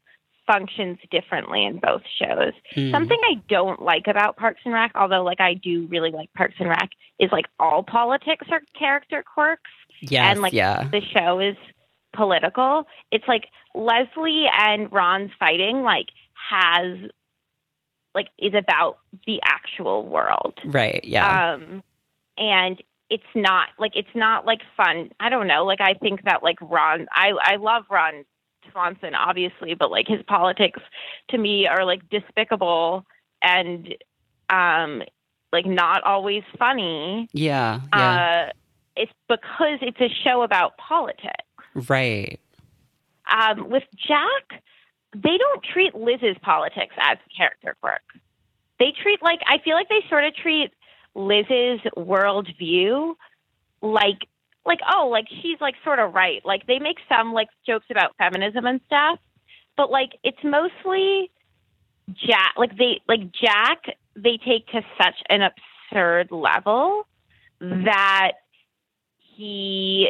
functions 0.46 0.98
differently 1.10 1.64
in 1.64 1.78
both 1.78 2.02
shows. 2.18 2.52
Mm. 2.76 2.90
Something 2.90 3.18
I 3.24 3.40
don't 3.48 3.80
like 3.80 4.06
about 4.06 4.36
Parks 4.36 4.60
and 4.64 4.74
Rec, 4.74 4.92
although 4.94 5.24
like 5.24 5.40
I 5.40 5.54
do 5.54 5.86
really 5.90 6.10
like 6.10 6.32
Parks 6.34 6.54
and 6.58 6.68
Rec, 6.68 6.90
is 7.18 7.30
like 7.32 7.46
all 7.58 7.82
politics 7.82 8.46
are 8.50 8.60
character 8.78 9.24
quirks. 9.34 9.70
Yes, 10.00 10.26
and 10.30 10.40
like 10.40 10.52
yeah. 10.52 10.88
the 10.90 11.00
show 11.00 11.40
is 11.40 11.56
political. 12.14 12.84
It's 13.10 13.24
like 13.26 13.46
Leslie 13.74 14.46
and 14.52 14.92
Ron's 14.92 15.30
fighting 15.38 15.82
like 15.82 16.06
has 16.50 16.98
like 18.14 18.28
is 18.38 18.54
about 18.54 18.98
the 19.26 19.40
actual 19.44 20.06
world. 20.06 20.58
Right, 20.64 21.02
yeah. 21.04 21.54
Um 21.54 21.82
and 22.36 22.82
it's 23.14 23.22
not 23.36 23.68
like 23.78 23.92
it's 23.94 24.14
not 24.16 24.44
like 24.44 24.60
fun. 24.76 25.10
I 25.20 25.28
don't 25.28 25.46
know. 25.46 25.64
Like 25.64 25.80
I 25.80 25.94
think 25.94 26.24
that 26.24 26.42
like 26.42 26.56
Ron 26.60 27.06
I 27.12 27.30
I 27.40 27.56
love 27.56 27.84
Ron 27.88 28.24
Swanson 28.72 29.14
obviously, 29.14 29.74
but 29.74 29.92
like 29.92 30.08
his 30.08 30.20
politics 30.26 30.80
to 31.30 31.38
me 31.38 31.68
are 31.68 31.84
like 31.84 32.00
despicable 32.10 33.06
and 33.40 33.94
um 34.50 35.02
like 35.52 35.64
not 35.64 36.02
always 36.02 36.42
funny. 36.58 37.28
Yeah. 37.32 37.82
yeah. 37.94 38.48
Uh 38.48 38.52
it's 38.96 39.12
because 39.28 39.78
it's 39.80 40.00
a 40.00 40.08
show 40.24 40.42
about 40.42 40.76
politics. 40.76 41.88
Right. 41.88 42.40
Um, 43.30 43.70
with 43.70 43.84
Jack, 43.96 44.62
they 45.14 45.38
don't 45.38 45.64
treat 45.72 45.94
Liz's 45.94 46.36
politics 46.42 46.94
as 46.98 47.18
character 47.36 47.76
quirk. 47.80 48.02
They 48.80 48.92
treat 49.02 49.22
like 49.22 49.40
I 49.46 49.58
feel 49.58 49.74
like 49.74 49.88
they 49.88 50.04
sort 50.08 50.24
of 50.24 50.34
treat 50.34 50.72
Liz's 51.14 51.80
worldview 51.96 53.14
like 53.82 54.26
like 54.66 54.80
oh 54.90 55.08
like 55.08 55.26
she's 55.42 55.60
like 55.60 55.74
sort 55.84 55.98
of 55.98 56.14
right. 56.14 56.44
Like 56.44 56.66
they 56.66 56.78
make 56.78 56.98
some 57.08 57.32
like 57.32 57.48
jokes 57.66 57.86
about 57.90 58.16
feminism 58.16 58.66
and 58.66 58.80
stuff, 58.86 59.18
but 59.76 59.90
like 59.90 60.18
it's 60.22 60.42
mostly 60.42 61.30
Jack. 62.14 62.54
Like 62.56 62.76
they 62.76 63.00
like 63.08 63.32
Jack 63.32 63.84
they 64.16 64.38
take 64.44 64.66
to 64.68 64.82
such 65.00 65.16
an 65.28 65.42
absurd 65.42 66.30
level 66.30 67.06
that 67.60 68.32
he 69.36 70.08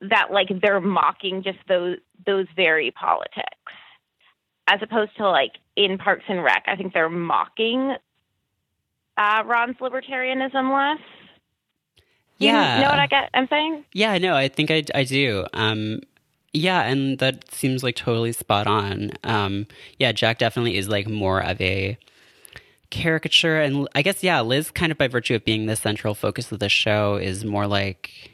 that 0.00 0.30
like 0.30 0.48
they're 0.62 0.80
mocking 0.80 1.42
just 1.42 1.58
those 1.68 1.96
those 2.26 2.46
very 2.54 2.90
politics 2.90 3.44
as 4.68 4.80
opposed 4.82 5.16
to 5.16 5.28
like 5.28 5.52
in 5.76 5.98
Parks 5.98 6.24
and 6.28 6.42
Rec. 6.42 6.64
I 6.66 6.76
think 6.76 6.92
they're 6.92 7.08
mocking 7.08 7.96
uh, 9.18 9.42
Ron's 9.44 9.76
libertarianism 9.78 10.72
less. 10.72 11.04
Yeah, 12.38 12.76
you 12.76 12.84
know 12.84 12.90
what 12.90 13.00
I 13.00 13.06
get? 13.08 13.30
I'm 13.34 13.48
saying. 13.48 13.84
Yeah, 13.92 14.16
no, 14.18 14.34
I 14.34 14.46
think 14.46 14.70
I 14.70 14.84
I 14.94 15.02
do. 15.02 15.44
Um, 15.52 16.00
yeah, 16.52 16.82
and 16.82 17.18
that 17.18 17.52
seems 17.52 17.82
like 17.82 17.96
totally 17.96 18.32
spot 18.32 18.68
on. 18.68 19.10
Um, 19.24 19.66
yeah, 19.98 20.12
Jack 20.12 20.38
definitely 20.38 20.76
is 20.76 20.88
like 20.88 21.08
more 21.08 21.40
of 21.40 21.60
a 21.60 21.98
caricature, 22.90 23.60
and 23.60 23.88
I 23.94 24.02
guess 24.02 24.22
yeah, 24.22 24.40
Liz 24.40 24.70
kind 24.70 24.92
of 24.92 24.98
by 24.98 25.08
virtue 25.08 25.34
of 25.34 25.44
being 25.44 25.66
the 25.66 25.74
central 25.74 26.14
focus 26.14 26.52
of 26.52 26.60
the 26.60 26.68
show 26.68 27.16
is 27.16 27.44
more 27.44 27.66
like 27.66 28.30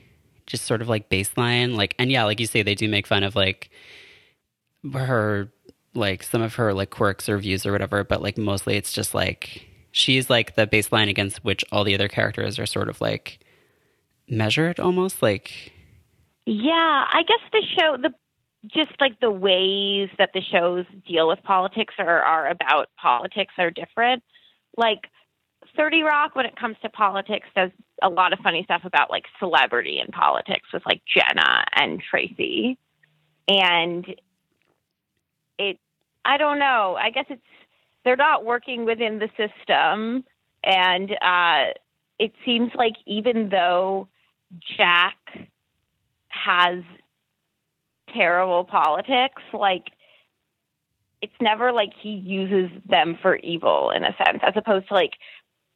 just 0.46 0.66
sort 0.66 0.82
of 0.82 0.88
like 0.88 1.08
baseline. 1.08 1.74
Like, 1.74 1.94
and 1.98 2.12
yeah, 2.12 2.24
like 2.24 2.40
you 2.40 2.46
say, 2.46 2.62
they 2.62 2.74
do 2.74 2.88
make 2.90 3.06
fun 3.06 3.24
of 3.24 3.34
like 3.34 3.70
her, 4.92 5.50
like 5.94 6.22
some 6.22 6.42
of 6.42 6.56
her 6.56 6.74
like 6.74 6.90
quirks 6.90 7.26
or 7.30 7.38
views 7.38 7.64
or 7.64 7.72
whatever, 7.72 8.04
but 8.04 8.20
like 8.20 8.36
mostly 8.36 8.76
it's 8.76 8.92
just 8.92 9.14
like 9.14 9.66
she's 9.94 10.28
like 10.28 10.56
the 10.56 10.66
baseline 10.66 11.08
against 11.08 11.44
which 11.44 11.64
all 11.70 11.84
the 11.84 11.94
other 11.94 12.08
characters 12.08 12.58
are 12.58 12.66
sort 12.66 12.88
of 12.88 13.00
like 13.00 13.38
measured 14.28 14.80
almost 14.80 15.22
like. 15.22 15.72
Yeah, 16.46 16.72
I 17.08 17.22
guess 17.26 17.38
the 17.52 17.62
show, 17.78 17.96
the 17.96 18.12
just 18.66 19.00
like 19.00 19.20
the 19.20 19.30
ways 19.30 20.08
that 20.18 20.30
the 20.34 20.40
shows 20.40 20.84
deal 21.06 21.28
with 21.28 21.42
politics 21.42 21.94
or 21.98 22.22
are 22.22 22.48
about 22.48 22.88
politics 23.00 23.54
are 23.56 23.70
different. 23.70 24.22
Like 24.76 25.02
30 25.76 26.02
Rock, 26.02 26.34
when 26.34 26.46
it 26.46 26.56
comes 26.56 26.76
to 26.82 26.88
politics, 26.88 27.46
does 27.54 27.70
a 28.02 28.08
lot 28.08 28.32
of 28.32 28.40
funny 28.40 28.64
stuff 28.64 28.82
about 28.84 29.10
like 29.10 29.24
celebrity 29.38 30.00
and 30.00 30.12
politics 30.12 30.68
with 30.72 30.82
like 30.86 31.02
Jenna 31.06 31.64
and 31.76 32.02
Tracy. 32.02 32.78
And 33.46 34.06
it, 35.58 35.78
I 36.24 36.36
don't 36.36 36.58
know. 36.58 36.96
I 36.98 37.10
guess 37.10 37.26
it's, 37.28 37.42
they're 38.04 38.16
not 38.16 38.44
working 38.44 38.84
within 38.84 39.18
the 39.18 39.28
system. 39.36 40.24
And 40.62 41.10
uh, 41.22 41.72
it 42.18 42.32
seems 42.44 42.72
like 42.74 42.94
even 43.06 43.48
though 43.50 44.08
Jack 44.76 45.16
has 46.28 46.82
terrible 48.12 48.64
politics, 48.64 49.42
like, 49.52 49.88
it's 51.20 51.32
never 51.40 51.72
like 51.72 51.92
he 51.98 52.10
uses 52.10 52.70
them 52.88 53.18
for 53.20 53.36
evil 53.36 53.90
in 53.90 54.04
a 54.04 54.14
sense, 54.24 54.40
as 54.42 54.52
opposed 54.56 54.88
to 54.88 54.94
like 54.94 55.12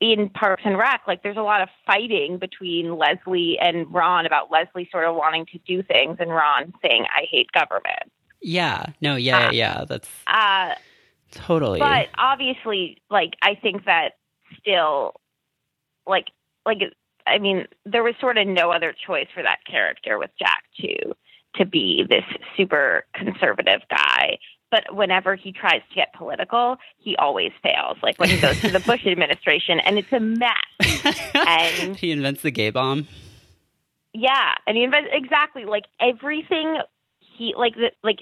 in 0.00 0.28
Parks 0.28 0.62
and 0.64 0.78
Rec, 0.78 1.02
like 1.06 1.23
there's 1.23 1.37
a 1.37 1.42
lot 1.42 1.61
of 1.62 1.68
fighting 1.87 2.38
between 2.38 2.97
Leslie 2.97 3.58
and 3.61 3.92
Ron 3.92 4.26
about 4.26 4.50
Leslie 4.50 4.88
sort 4.92 5.04
of 5.04 5.16
wanting 5.16 5.47
to 5.47 5.58
do 5.66 5.82
things 5.82 6.18
and 6.20 6.30
Ron 6.30 6.73
saying, 6.82 7.06
"I 7.14 7.26
hate 7.30 7.50
government." 7.52 8.12
Yeah. 8.40 8.87
No. 9.00 9.16
Yeah. 9.16 9.49
Uh, 9.49 9.50
yeah. 9.52 9.85
That's 9.88 10.08
Uh, 10.26 10.75
totally. 11.32 11.78
but 11.80 12.08
obviously, 12.16 12.99
like 13.11 13.35
I 13.42 13.54
think 13.54 13.85
that 13.85 14.11
still, 14.61 15.14
like, 16.06 16.26
like 16.66 16.78
I 17.26 17.38
mean, 17.38 17.66
there 17.85 18.02
was 18.02 18.14
sort 18.20 18.38
of 18.38 18.47
no 18.47 18.70
other 18.70 18.94
choice 19.06 19.26
for 19.35 19.42
that 19.42 19.58
character 19.70 20.18
with 20.18 20.30
Jack 20.38 20.64
too 20.80 21.14
to 21.56 21.64
be 21.66 22.04
this 22.08 22.25
super 22.56 23.04
conservative 23.14 23.80
guy. 23.90 24.38
But 24.70 24.94
whenever 24.94 25.35
he 25.35 25.50
tries 25.52 25.80
to 25.88 25.94
get 25.94 26.12
political, 26.12 26.76
he 26.99 27.16
always 27.16 27.52
fails. 27.62 27.97
Like 28.02 28.18
when 28.18 28.28
he 28.28 28.38
goes 28.38 28.61
to 28.61 28.70
the 28.70 28.80
Bush 28.87 29.06
administration, 29.06 29.80
and 29.80 29.99
it's 29.99 30.12
a 30.12 30.20
mess. 30.20 30.52
and- 31.35 31.97
he 31.99 32.11
invents 32.12 32.42
the 32.42 32.50
gay 32.50 32.68
bomb. 32.70 33.06
Yeah, 34.12 34.54
and 34.66 34.76
he 34.76 34.85
invents 34.85 35.11
exactly 35.12 35.64
like 35.64 35.85
everything. 36.00 36.78
He 37.20 37.54
like 37.56 37.75
the 37.76 37.92
like. 38.02 38.18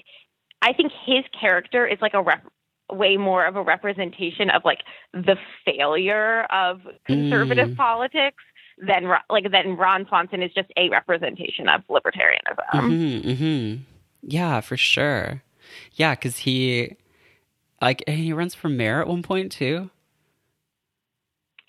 I 0.61 0.73
think 0.73 0.91
his 1.05 1.23
character 1.39 1.85
is 1.85 1.99
like 2.01 2.13
a 2.13 2.21
rep, 2.21 2.43
way 2.91 3.17
more 3.17 3.45
of 3.45 3.55
a 3.55 3.61
representation 3.61 4.49
of 4.49 4.63
like 4.65 4.79
the 5.13 5.35
failure 5.65 6.43
of 6.51 6.81
conservative 7.05 7.69
Mm. 7.69 7.75
politics 7.77 8.43
than 8.79 9.11
like 9.29 9.51
than 9.51 9.75
Ron 9.75 10.05
Swanson 10.07 10.41
is 10.43 10.51
just 10.53 10.69
a 10.77 10.89
representation 10.89 11.67
of 11.67 11.81
libertarianism. 11.87 12.79
hmm 13.23 13.33
hmm 13.33 13.75
Yeah, 14.21 14.61
for 14.61 14.77
sure. 14.77 15.41
Yeah, 15.93 16.15
because 16.15 16.37
he 16.39 16.95
like 17.81 18.03
and 18.07 18.17
he 18.17 18.31
runs 18.33 18.53
for 18.55 18.69
mayor 18.69 19.01
at 19.01 19.07
one 19.07 19.23
point 19.23 19.51
too. 19.51 19.89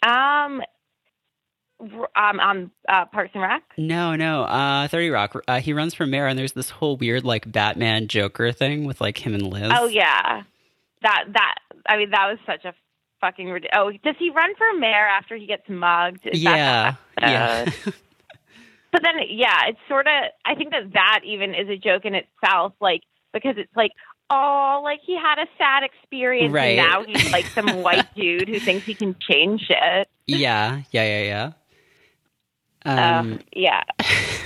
Um, 0.02 0.62
um, 1.80 2.40
on 2.40 2.70
uh, 2.88 3.06
Parks 3.06 3.30
and 3.34 3.42
Rec. 3.42 3.62
No, 3.76 4.14
no. 4.16 4.42
Uh, 4.44 4.88
Thirty 4.88 5.10
Rock. 5.10 5.40
Uh, 5.48 5.60
he 5.60 5.72
runs 5.72 5.94
for 5.94 6.06
mayor, 6.06 6.26
and 6.26 6.38
there's 6.38 6.52
this 6.52 6.70
whole 6.70 6.96
weird 6.96 7.24
like 7.24 7.50
Batman 7.50 8.06
Joker 8.08 8.52
thing 8.52 8.84
with 8.84 9.00
like 9.00 9.18
him 9.24 9.34
and 9.34 9.46
Liz. 9.46 9.72
Oh 9.74 9.86
yeah, 9.86 10.42
that 11.02 11.24
that 11.32 11.54
I 11.86 11.96
mean 11.96 12.10
that 12.10 12.26
was 12.28 12.38
such 12.46 12.64
a 12.64 12.74
fucking 13.20 13.48
rid- 13.50 13.68
oh 13.74 13.90
does 14.04 14.14
he 14.18 14.30
run 14.30 14.54
for 14.56 14.66
mayor 14.78 15.06
after 15.06 15.36
he 15.36 15.46
gets 15.46 15.68
mugged? 15.68 16.26
Is 16.26 16.40
yeah, 16.42 16.94
yeah. 17.20 17.70
But 18.90 19.02
then, 19.02 19.16
yeah, 19.28 19.66
it's 19.68 19.78
sort 19.86 20.06
of. 20.06 20.12
I 20.46 20.54
think 20.54 20.70
that 20.70 20.94
that 20.94 21.20
even 21.22 21.54
is 21.54 21.68
a 21.68 21.76
joke 21.76 22.06
in 22.06 22.14
itself, 22.14 22.72
like 22.80 23.02
because 23.34 23.56
it's 23.58 23.70
like, 23.76 23.92
oh, 24.30 24.80
like 24.82 25.00
he 25.04 25.14
had 25.14 25.38
a 25.38 25.46
sad 25.58 25.82
experience, 25.82 26.54
Right. 26.54 26.78
and 26.78 26.88
now 26.90 27.04
he's 27.04 27.30
like 27.30 27.44
some 27.48 27.82
white 27.82 28.06
dude 28.16 28.48
who 28.48 28.58
thinks 28.58 28.86
he 28.86 28.94
can 28.94 29.14
change 29.20 29.60
shit. 29.68 30.08
yeah, 30.26 30.80
yeah, 30.90 31.04
yeah, 31.20 31.52
yeah. 32.86 32.90
Um, 32.90 32.98
Um, 33.32 33.40
yeah. 33.52 33.82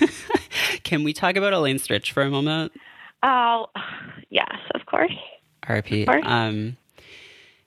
can 0.83 1.05
we 1.05 1.13
talk 1.13 1.37
about 1.37 1.53
Elaine 1.53 1.77
Stritch 1.77 2.11
for 2.11 2.25
a 2.25 2.29
moment? 2.31 2.73
Oh, 3.23 3.67
yes, 4.31 4.57
of 4.75 4.87
course. 4.87 5.15
RP. 5.69 6.07
course. 6.07 6.23
Um, 6.25 6.76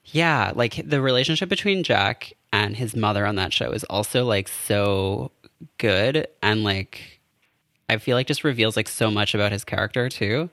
yeah, 0.06 0.52
like 0.54 0.80
the 0.88 1.00
relationship 1.00 1.48
between 1.48 1.82
Jack 1.82 2.34
and 2.52 2.76
his 2.76 2.94
mother 2.94 3.26
on 3.26 3.36
that 3.36 3.52
show 3.52 3.72
is 3.72 3.84
also 3.84 4.24
like 4.24 4.48
so 4.48 5.32
good 5.78 6.28
and 6.42 6.62
like 6.62 7.20
I 7.88 7.98
feel 7.98 8.16
like 8.16 8.26
just 8.26 8.44
reveals 8.44 8.76
like 8.76 8.88
so 8.88 9.10
much 9.10 9.34
about 9.34 9.52
his 9.52 9.64
character 9.64 10.08
too. 10.08 10.50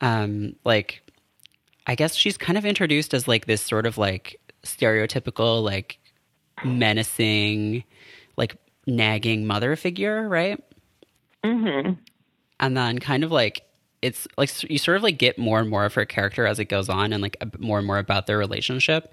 Um, 0.00 0.56
like 0.64 1.02
I 1.86 1.94
guess 1.94 2.14
she's 2.14 2.36
kind 2.38 2.56
of 2.56 2.64
introduced 2.64 3.14
as 3.14 3.28
like 3.28 3.46
this 3.46 3.60
sort 3.62 3.86
of 3.86 3.98
like 3.98 4.40
stereotypical 4.64 5.62
like 5.62 5.98
menacing 6.64 7.84
like 8.36 8.56
nagging 8.86 9.46
mother 9.46 9.76
figure, 9.76 10.28
right? 10.28 10.62
hmm 11.44 11.92
and 12.62 12.76
then 12.76 13.00
kind 13.00 13.24
of 13.24 13.32
like 13.32 13.66
it's 14.02 14.26
like 14.36 14.50
you 14.68 14.78
sort 14.78 14.96
of 14.96 15.02
like 15.02 15.16
get 15.16 15.38
more 15.38 15.60
and 15.60 15.70
more 15.70 15.84
of 15.84 15.94
her 15.94 16.04
character 16.04 16.44
as 16.44 16.58
it 16.58 16.66
goes 16.66 16.88
on 16.88 17.12
and 17.12 17.22
like 17.22 17.36
more 17.58 17.78
and 17.78 17.86
more 17.86 17.98
about 17.98 18.26
their 18.26 18.36
relationship. 18.36 19.12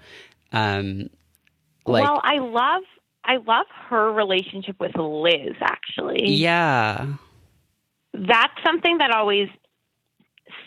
Um 0.52 1.08
like 1.86 2.04
well, 2.04 2.20
I 2.22 2.38
love, 2.38 2.82
I 3.24 3.36
love 3.36 3.66
her 3.88 4.12
relationship 4.12 4.78
with 4.78 4.96
Liz. 4.96 5.54
Actually, 5.60 6.30
yeah. 6.32 7.06
That's 8.12 8.52
something 8.64 8.98
that 8.98 9.12
always 9.12 9.48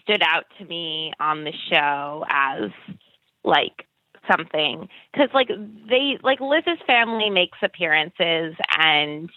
stood 0.02 0.24
out 0.24 0.46
to 0.58 0.66
me 0.66 1.12
on 1.20 1.44
the 1.44 1.54
show 1.70 2.26
as 2.30 2.72
like 3.44 3.86
something. 4.32 4.88
Because 5.12 5.30
like 5.34 5.50
they 5.50 6.18
like 6.24 6.40
Liz's 6.40 6.82
family 6.88 7.30
makes 7.30 7.58
appearances 7.62 8.56
and 8.78 9.30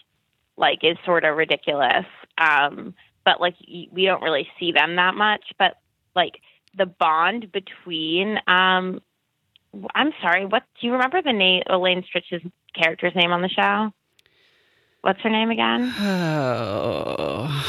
like 0.57 0.79
is 0.83 0.97
sort 1.05 1.25
of 1.25 1.37
ridiculous. 1.37 2.07
Um 2.39 2.95
but 3.27 3.39
like 3.41 3.57
we 3.93 4.07
don't 4.07 4.23
really 4.23 4.49
see 4.59 4.73
them 4.73 4.97
that 4.97 5.15
much 5.15 5.45
but 5.59 5.75
like 6.15 6.41
the 6.79 6.87
bond 6.87 7.53
between 7.53 8.39
um 8.47 9.01
I'm 9.95 10.13
sorry 10.23 10.47
what 10.47 10.63
do 10.81 10.87
you 10.87 10.93
remember 10.95 11.21
the 11.21 11.35
name 11.35 11.63
Elaine 11.69 12.03
Stritch's 12.05 12.43
character's 12.75 13.15
name 13.15 13.33
on 13.33 13.43
the 13.43 13.49
show 13.51 13.91
what's 15.03 15.21
her 15.21 15.29
name 15.31 15.51
again 15.51 15.93
oh 16.01 17.65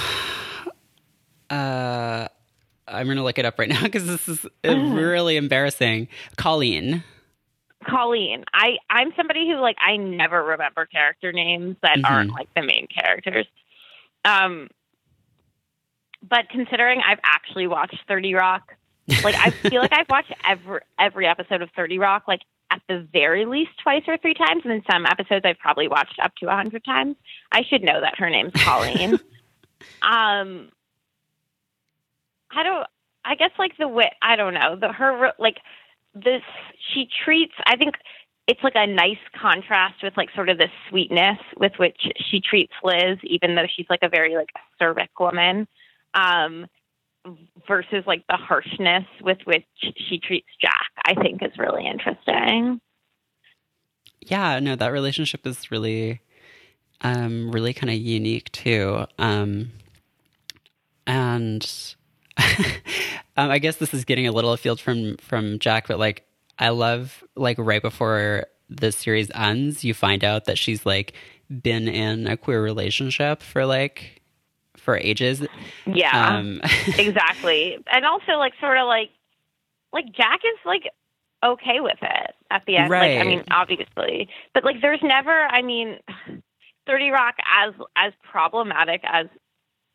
uh 1.49 2.27
i'm 2.87 3.07
gonna 3.07 3.23
look 3.23 3.37
it 3.39 3.45
up 3.45 3.57
right 3.57 3.69
now 3.69 3.83
because 3.83 4.05
this 4.05 4.27
is 4.27 4.45
uh, 4.65 4.75
really 4.75 5.35
embarrassing 5.37 6.07
colleen 6.37 7.03
Colleen. 7.87 8.43
I 8.53 8.77
I'm 8.89 9.13
somebody 9.15 9.47
who 9.47 9.55
like 9.61 9.77
I 9.79 9.95
never 9.95 10.43
remember 10.43 10.85
character 10.87 11.31
names 11.31 11.77
that 11.83 11.97
Mhm. 11.99 12.09
aren't 12.09 12.33
like 12.33 12.49
the 12.53 12.63
main 12.63 12.87
characters. 12.87 13.45
Um 14.25 14.67
but 16.21 16.49
considering 16.49 17.01
I've 17.07 17.19
actually 17.23 17.67
watched 17.67 17.97
30 18.07 18.33
Rock, 18.33 18.73
like 19.23 19.35
I 19.35 19.51
feel 19.51 19.81
like 19.81 19.93
I've 19.93 20.09
watched 20.09 20.33
every 20.47 20.79
every 20.99 21.27
episode 21.27 21.61
of 21.61 21.69
30 21.75 21.99
Rock 21.99 22.23
like 22.27 22.41
at 22.69 22.81
the 22.89 23.07
very 23.13 23.45
least 23.45 23.71
twice 23.81 24.03
or 24.07 24.17
three 24.17 24.33
times 24.33 24.63
and 24.63 24.71
then 24.71 24.83
some 24.91 25.05
episodes 25.05 25.45
I've 25.45 25.59
probably 25.59 25.87
watched 25.87 26.19
up 26.21 26.35
to 26.37 26.45
a 26.45 26.49
100 26.49 26.83
times. 26.83 27.15
I 27.51 27.63
should 27.63 27.81
know 27.81 28.01
that 28.01 28.17
her 28.17 28.29
name's 28.29 28.51
Colleen. 28.53 29.13
um 30.01 30.69
I 32.51 32.63
don't 32.63 32.87
I 33.23 33.35
guess 33.35 33.51
like 33.57 33.77
the 33.77 33.87
way 33.87 34.11
I 34.21 34.35
don't 34.35 34.53
know, 34.53 34.75
the 34.75 34.91
her 34.91 35.31
like 35.39 35.57
this 36.23 36.41
she 36.93 37.07
treats 37.23 37.53
i 37.65 37.75
think 37.75 37.95
it's 38.47 38.63
like 38.63 38.75
a 38.75 38.87
nice 38.87 39.17
contrast 39.39 39.95
with 40.01 40.15
like 40.15 40.29
sort 40.33 40.49
of 40.49 40.57
the 40.57 40.69
sweetness 40.89 41.39
with 41.59 41.73
which 41.77 41.99
she 42.29 42.39
treats 42.39 42.73
liz 42.83 43.17
even 43.23 43.55
though 43.55 43.67
she's 43.73 43.85
like 43.89 43.99
a 44.01 44.09
very 44.09 44.35
like 44.35 44.49
acerbic 44.81 45.09
woman 45.19 45.67
um 46.13 46.65
versus 47.67 48.03
like 48.07 48.23
the 48.29 48.37
harshness 48.37 49.03
with 49.21 49.37
which 49.45 49.65
she 50.09 50.19
treats 50.19 50.47
jack 50.61 50.91
i 51.05 51.13
think 51.13 51.43
is 51.43 51.57
really 51.57 51.85
interesting. 51.85 52.79
Yeah 54.21 54.59
no 54.59 54.75
that 54.75 54.91
relationship 54.91 55.45
is 55.45 55.71
really 55.71 56.21
um 57.01 57.51
really 57.51 57.73
kind 57.73 57.89
of 57.89 57.97
unique 57.97 58.51
too 58.51 59.05
um 59.19 59.71
and 61.05 61.95
um 63.37 63.49
i 63.49 63.59
guess 63.59 63.77
this 63.77 63.93
is 63.93 64.05
getting 64.05 64.27
a 64.27 64.31
little 64.31 64.53
afield 64.53 64.79
from 64.79 65.17
from 65.17 65.59
jack 65.59 65.87
but 65.87 65.99
like 65.99 66.25
i 66.59 66.69
love 66.69 67.23
like 67.35 67.57
right 67.59 67.81
before 67.81 68.45
the 68.69 68.91
series 68.91 69.29
ends 69.33 69.83
you 69.83 69.93
find 69.93 70.23
out 70.23 70.45
that 70.45 70.57
she's 70.57 70.85
like 70.85 71.13
been 71.49 71.87
in 71.87 72.27
a 72.27 72.35
queer 72.35 72.61
relationship 72.61 73.41
for 73.41 73.65
like 73.65 74.16
for 74.87 74.97
ages. 74.97 75.45
Yeah. 75.85 76.37
Um 76.37 76.61
exactly. 76.97 77.77
And 77.91 78.05
also 78.05 78.37
like 78.37 78.53
sort 78.61 78.77
of 78.77 78.87
like 78.87 79.09
like 79.91 80.05
jack 80.15 80.39
is 80.45 80.59
like 80.65 80.83
okay 81.43 81.81
with 81.81 81.97
it 82.01 82.31
at 82.49 82.63
the 82.65 82.77
end 82.77 82.89
like 82.89 83.11
i 83.19 83.23
mean 83.25 83.43
obviously. 83.51 84.29
But 84.53 84.63
like 84.63 84.77
there's 84.81 85.01
never 85.03 85.31
i 85.31 85.61
mean 85.61 85.97
30 86.87 87.09
rock 87.09 87.35
as 87.53 87.73
as 87.97 88.13
problematic 88.31 89.01
as 89.03 89.25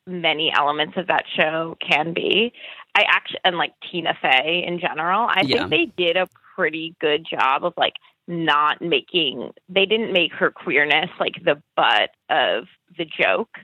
many 0.07 0.53
elements 0.55 0.99
of 0.99 1.07
that 1.07 1.25
show 1.35 1.75
can 1.81 2.13
be 2.13 2.53
i 2.95 3.03
actually 3.09 3.39
and 3.45 3.57
like 3.57 3.73
tina 3.91 4.13
fey 4.21 4.63
in 4.67 4.79
general 4.79 5.27
i 5.31 5.43
Yeah. 5.47 5.69
think 5.69 5.71
they 5.97 6.05
did 6.05 6.17
a 6.19 6.29
pretty 6.55 6.95
good 7.01 7.25
job 7.25 7.65
of 7.65 7.73
like 7.79 7.95
not 8.29 8.83
making 8.83 9.53
they 9.71 9.87
didn't 9.87 10.13
make 10.13 10.33
her 10.35 10.51
queerness 10.51 11.09
like 11.19 11.37
the 11.45 11.61
butt 11.77 12.11
of 12.29 12.65
the 12.99 13.05
joke 13.07 13.57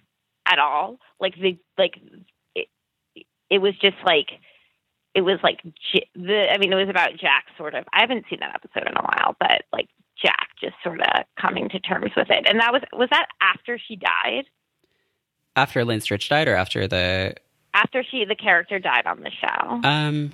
at 0.51 0.59
all. 0.59 0.99
Like 1.21 1.35
the 1.35 1.59
like 1.77 1.99
it, 2.55 2.69
it 3.51 3.59
was 3.59 3.75
just 3.81 3.97
like 4.05 4.29
it 5.15 5.23
was 5.23 5.39
like 5.43 5.61
the 6.15 6.47
I 6.51 6.59
mean 6.59 6.73
it 6.73 6.77
was 6.77 6.89
about 6.89 7.11
Jack 7.19 7.47
sort 7.57 7.75
of. 7.75 7.85
I 7.93 8.01
haven't 8.01 8.25
seen 8.31 8.41
that 8.41 8.55
episode 8.55 8.89
in 8.89 8.97
a 8.97 9.03
while 9.03 9.37
but 9.39 9.65
like 9.73 9.89
Jack 10.21 10.49
just 10.61 10.75
sort 10.83 11.01
of 11.01 11.25
coming 11.41 11.69
to 11.71 11.81
terms 11.81 12.13
with 12.17 12.31
it. 12.31 12.47
And 12.49 12.61
that 12.61 12.73
was 12.73 12.83
was 12.93 13.09
that 13.11 13.27
after 13.41 13.79
she 13.79 13.97
died? 13.97 14.45
After 15.57 15.85
lynn 15.85 16.01
stritch 16.01 16.29
died 16.29 16.49
or 16.49 16.55
after 16.55 16.87
the 16.87 17.35
after 17.75 18.05
she 18.09 18.25
the 18.25 18.35
character 18.35 18.79
died 18.79 19.07
on 19.07 19.21
the 19.21 19.31
show. 19.31 19.89
Um, 19.89 20.33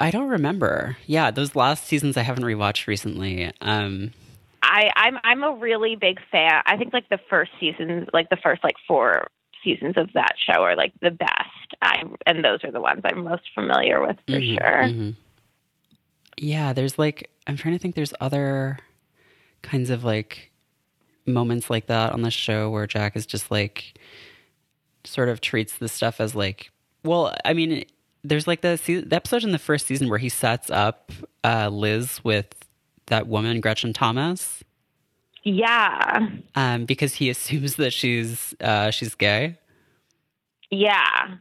I 0.00 0.10
don't 0.10 0.28
remember. 0.28 0.96
Yeah, 1.06 1.30
those 1.30 1.54
last 1.54 1.84
seasons 1.84 2.16
I 2.16 2.22
haven't 2.22 2.44
rewatched 2.44 2.86
recently. 2.86 3.52
Um, 3.60 4.12
I 4.62 4.90
I'm 4.96 5.18
I'm 5.24 5.42
a 5.42 5.52
really 5.54 5.96
big 5.96 6.18
fan. 6.30 6.62
I 6.66 6.76
think 6.76 6.92
like 6.92 7.08
the 7.08 7.20
first 7.30 7.50
seasons, 7.60 8.08
like 8.12 8.28
the 8.30 8.36
first 8.36 8.62
like 8.64 8.76
four 8.86 9.28
seasons 9.64 9.94
of 9.96 10.12
that 10.14 10.34
show 10.46 10.62
are 10.62 10.76
like 10.76 10.92
the 11.00 11.10
best. 11.10 11.74
I 11.82 12.02
and 12.26 12.44
those 12.44 12.62
are 12.64 12.70
the 12.70 12.80
ones 12.80 13.00
I'm 13.04 13.24
most 13.24 13.44
familiar 13.54 14.00
with 14.00 14.16
for 14.26 14.32
Mhm, 14.40 14.54
sure. 14.54 14.82
mhm. 14.84 15.14
Yeah, 16.36 16.72
there's 16.72 16.98
like 16.98 17.30
I'm 17.46 17.56
trying 17.56 17.74
to 17.74 17.78
think. 17.80 17.94
There's 17.94 18.14
other 18.20 18.78
kinds 19.62 19.90
of 19.90 20.04
like 20.04 20.52
moments 21.26 21.68
like 21.68 21.86
that 21.86 22.12
on 22.12 22.22
the 22.22 22.30
show 22.30 22.70
where 22.70 22.86
Jack 22.86 23.16
is 23.16 23.26
just 23.26 23.50
like 23.50 23.98
sort 25.04 25.28
of 25.28 25.40
treats 25.40 25.76
the 25.78 25.88
stuff 25.88 26.20
as 26.20 26.34
like 26.34 26.70
well, 27.04 27.34
I 27.44 27.52
mean, 27.54 27.84
there's 28.24 28.46
like 28.46 28.60
the, 28.60 28.78
the 29.06 29.14
episode 29.16 29.44
in 29.44 29.52
the 29.52 29.58
first 29.58 29.86
season 29.86 30.08
where 30.08 30.18
he 30.18 30.28
sets 30.28 30.68
up 30.70 31.12
uh, 31.44 31.68
Liz 31.68 32.22
with 32.24 32.57
that 33.08 33.26
woman 33.26 33.60
Gretchen 33.60 33.92
Thomas 33.92 34.62
Yeah, 35.44 36.28
um, 36.54 36.84
because 36.84 37.14
he 37.14 37.30
assumes 37.34 37.76
that 37.76 37.92
she's 37.92 38.54
uh, 38.60 38.90
she's 38.90 39.14
gay. 39.14 39.58
yeah. 40.70 41.36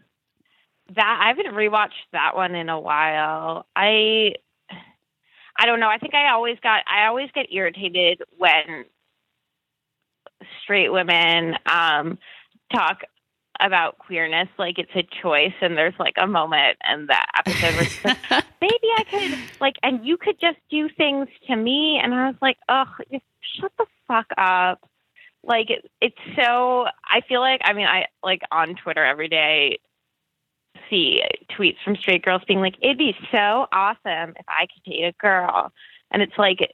That 0.96 1.20
I 1.22 1.28
haven't 1.30 1.54
rewatched 1.54 2.08
that 2.14 2.36
one 2.36 2.56
in 2.56 2.70
a 2.70 2.80
while. 2.80 3.66
I 3.76 4.34
I 5.60 5.66
don't 5.66 5.80
know. 5.82 5.90
I 5.90 5.98
think 5.98 6.14
I 6.14 6.30
always 6.32 6.58
got 6.62 6.84
I 6.88 7.08
always 7.08 7.30
get 7.34 7.48
irritated 7.52 8.22
when 8.38 8.86
straight 10.64 10.90
women 10.90 11.56
um 11.66 12.18
talk 12.74 13.02
about 13.60 13.98
queerness 13.98 14.48
like 14.58 14.78
it's 14.78 14.92
a 14.96 15.08
choice 15.22 15.54
and 15.62 15.78
there's 15.78 15.94
like 16.00 16.16
a 16.18 16.28
moment 16.28 16.78
in 16.92 17.08
that 17.08 17.26
episode 17.40 17.74
where 17.76 18.16
like 18.32 18.46
maybe 18.62 18.88
I 18.98 19.04
could 19.10 19.40
like 19.60 19.76
and 19.84 20.06
you 20.06 20.18
could 20.18 20.40
just 20.40 20.58
do 20.70 20.90
things 20.90 21.28
to 21.48 21.56
me 21.56 22.00
and 22.02 22.14
I 22.14 22.28
was 22.28 22.36
like, 22.42 22.58
"Oh, 22.70 22.86
just 23.12 23.24
shut 23.60 23.72
the 23.78 23.86
fuck 24.08 24.28
up." 24.38 24.88
Like 25.44 25.70
it, 25.70 25.90
it's 26.02 26.18
so 26.36 26.86
I 27.06 27.22
feel 27.28 27.42
like 27.42 27.62
I 27.64 27.74
mean 27.74 27.88
I 27.88 28.06
like 28.24 28.42
on 28.52 28.76
Twitter 28.76 29.04
every 29.04 29.30
day 29.30 29.80
see 30.90 31.22
tweets 31.58 31.78
from 31.84 31.96
straight 31.96 32.24
girls 32.24 32.44
being 32.48 32.62
like, 32.62 32.76
"It'd 32.82 32.98
be 32.98 33.16
so 33.32 33.68
awesome 33.72 34.34
if 34.38 34.46
I 34.48 34.68
could 34.68 34.84
date 34.92 35.04
a 35.04 35.14
girl." 35.14 35.72
And 36.12 36.22
it's 36.22 36.38
like 36.38 36.74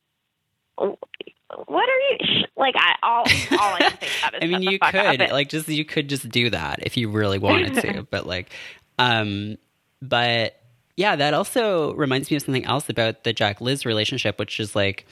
what 1.67 1.89
are 1.89 1.99
you 2.11 2.17
sh- 2.21 2.49
like 2.57 2.75
I 2.77 2.95
all 3.03 3.25
all 3.59 3.73
I 3.73 3.79
can 3.79 3.97
think 3.97 4.11
about 4.19 4.33
is 4.43 4.43
I 4.43 4.47
mean, 4.47 4.61
you 4.61 4.79
could 4.79 5.31
like 5.31 5.49
just 5.49 5.67
you 5.67 5.85
could 5.85 6.09
just 6.09 6.29
do 6.29 6.49
that 6.49 6.79
if 6.83 6.97
you 6.97 7.09
really 7.09 7.39
wanted 7.39 7.75
to, 7.81 8.03
but 8.11 8.25
like, 8.25 8.51
um, 8.99 9.57
but 10.01 10.59
yeah, 10.95 11.15
that 11.15 11.33
also 11.33 11.93
reminds 11.95 12.29
me 12.29 12.37
of 12.37 12.43
something 12.43 12.65
else 12.65 12.89
about 12.89 13.23
the 13.23 13.33
Jack 13.33 13.61
Liz 13.61 13.85
relationship, 13.85 14.39
which 14.39 14.59
is 14.59 14.75
like 14.75 15.05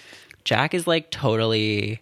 Jack 0.44 0.74
is 0.74 0.88
like 0.88 1.12
totally 1.12 2.02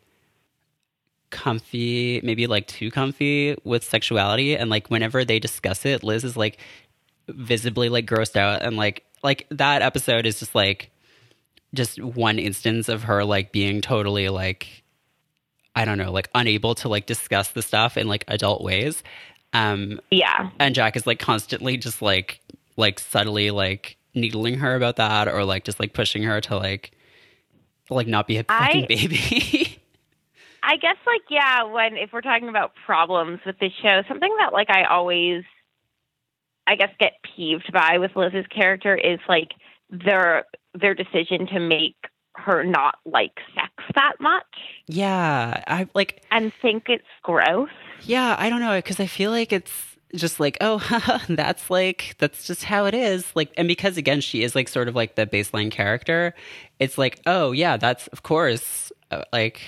comfy, 1.30 2.19
maybe 2.23 2.47
like 2.47 2.67
too 2.67 2.91
comfy 2.91 3.56
with 3.63 3.84
sexuality, 3.84 4.56
and 4.56 4.69
like 4.69 4.89
whenever 4.89 5.23
they 5.23 5.39
discuss 5.39 5.86
it, 5.86 6.04
Liz 6.04 6.23
is 6.23 6.36
like 6.36 6.60
visibly 7.28 7.89
like 7.89 8.06
grossed 8.06 8.36
out, 8.36 8.62
and 8.62 8.75
like 8.78 9.04
like 9.23 9.45
that 9.49 9.82
episode 9.82 10.25
is 10.25 10.39
just 10.39 10.56
like 10.56 10.91
just 11.73 12.01
one 12.01 12.39
instance 12.39 12.89
of 12.89 13.03
her 13.03 13.23
like 13.23 13.51
being 13.51 13.82
totally 13.82 14.29
like 14.29 14.84
I 15.75 15.86
don't 15.86 15.97
know, 15.97 16.12
like 16.12 16.29
unable 16.36 16.75
to 16.75 16.89
like 16.89 17.05
discuss 17.05 17.49
the 17.51 17.62
stuff 17.62 17.97
in 17.97 18.08
like 18.08 18.23
adult 18.27 18.63
ways. 18.63 19.03
Um 19.53 19.99
yeah. 20.12 20.49
and 20.60 20.75
Jack 20.75 20.95
is 20.95 21.08
like 21.08 21.19
constantly 21.19 21.77
just 21.77 22.01
like 22.01 22.41
like 22.77 22.99
subtly 22.99 23.51
like 23.51 23.97
needling 24.15 24.55
her 24.55 24.75
about 24.75 24.95
that 24.97 25.27
or 25.27 25.43
like 25.43 25.63
just 25.63 25.79
like 25.79 25.93
pushing 25.93 26.23
her 26.23 26.41
to 26.41 26.58
like 26.58 26.91
like 27.89 28.08
not 28.08 28.27
be 28.27 28.38
a 28.38 28.43
fucking 28.43 28.84
I- 28.84 28.88
baby. 28.88 29.75
I 30.62 30.75
guess 30.77 30.97
like 31.05 31.21
yeah, 31.29 31.63
when 31.63 31.95
if 31.97 32.12
we're 32.12 32.21
talking 32.21 32.49
about 32.49 32.73
problems 32.86 33.39
with 33.45 33.58
the 33.60 33.69
show, 33.82 34.01
something 34.08 34.36
that 34.39 34.53
like 34.53 34.69
I 34.69 34.84
always 34.84 35.43
I 36.67 36.75
guess 36.75 36.89
get 36.99 37.13
peeved 37.36 37.71
by 37.73 37.97
with 37.97 38.15
Liz's 38.15 38.45
character 38.47 38.95
is 38.95 39.19
like 39.27 39.49
their 39.89 40.45
their 40.73 40.93
decision 40.93 41.47
to 41.47 41.60
make 41.60 41.95
her 42.36 42.63
not 42.63 42.95
like 43.05 43.34
sex 43.55 43.71
that 43.95 44.13
much 44.19 44.43
yeah, 44.88 45.63
I 45.67 45.88
like 45.93 46.23
and 46.32 46.51
think 46.62 46.84
it's 46.88 47.03
gross. 47.21 47.69
yeah, 48.03 48.36
I 48.39 48.49
don't 48.49 48.60
know 48.62 48.77
because 48.77 48.99
I 48.99 49.08
feel 49.08 49.32
like 49.32 49.51
it's 49.51 49.97
just 50.15 50.39
like 50.39 50.58
oh 50.62 50.79
that's 51.29 51.69
like 51.69 52.15
that's 52.17 52.45
just 52.47 52.63
how 52.63 52.86
it 52.86 52.93
is 52.95 53.32
like 53.36 53.51
and 53.58 53.67
because 53.67 53.95
again 53.97 54.21
she 54.21 54.41
is 54.41 54.55
like 54.55 54.67
sort 54.67 54.88
of 54.88 54.95
like 54.95 55.13
the 55.15 55.27
baseline 55.27 55.69
character 55.69 56.34
it's 56.79 56.97
like 56.97 57.19
oh 57.27 57.51
yeah 57.51 57.77
that's 57.77 58.08
of 58.08 58.23
course 58.23 58.91
uh, 59.12 59.23
like 59.32 59.62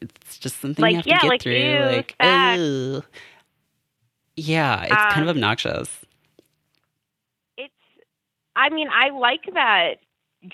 it's 0.00 0.38
just 0.38 0.60
something 0.60 0.82
Like, 0.82 0.92
you 0.92 0.96
have 0.98 1.06
yeah, 1.06 1.18
to 1.18 1.22
get 1.22 1.28
like, 1.28 1.42
through 1.42 1.54
ew, 1.54 1.80
like 1.80 2.14
ugh. 2.20 3.04
yeah 4.36 4.82
it's 4.84 5.06
kind 5.14 5.22
of 5.22 5.28
Um, 5.28 5.36
obnoxious 5.36 5.88
It's 7.56 7.72
I 8.54 8.68
mean, 8.70 8.88
I 8.88 9.10
like 9.10 9.44
that 9.54 9.94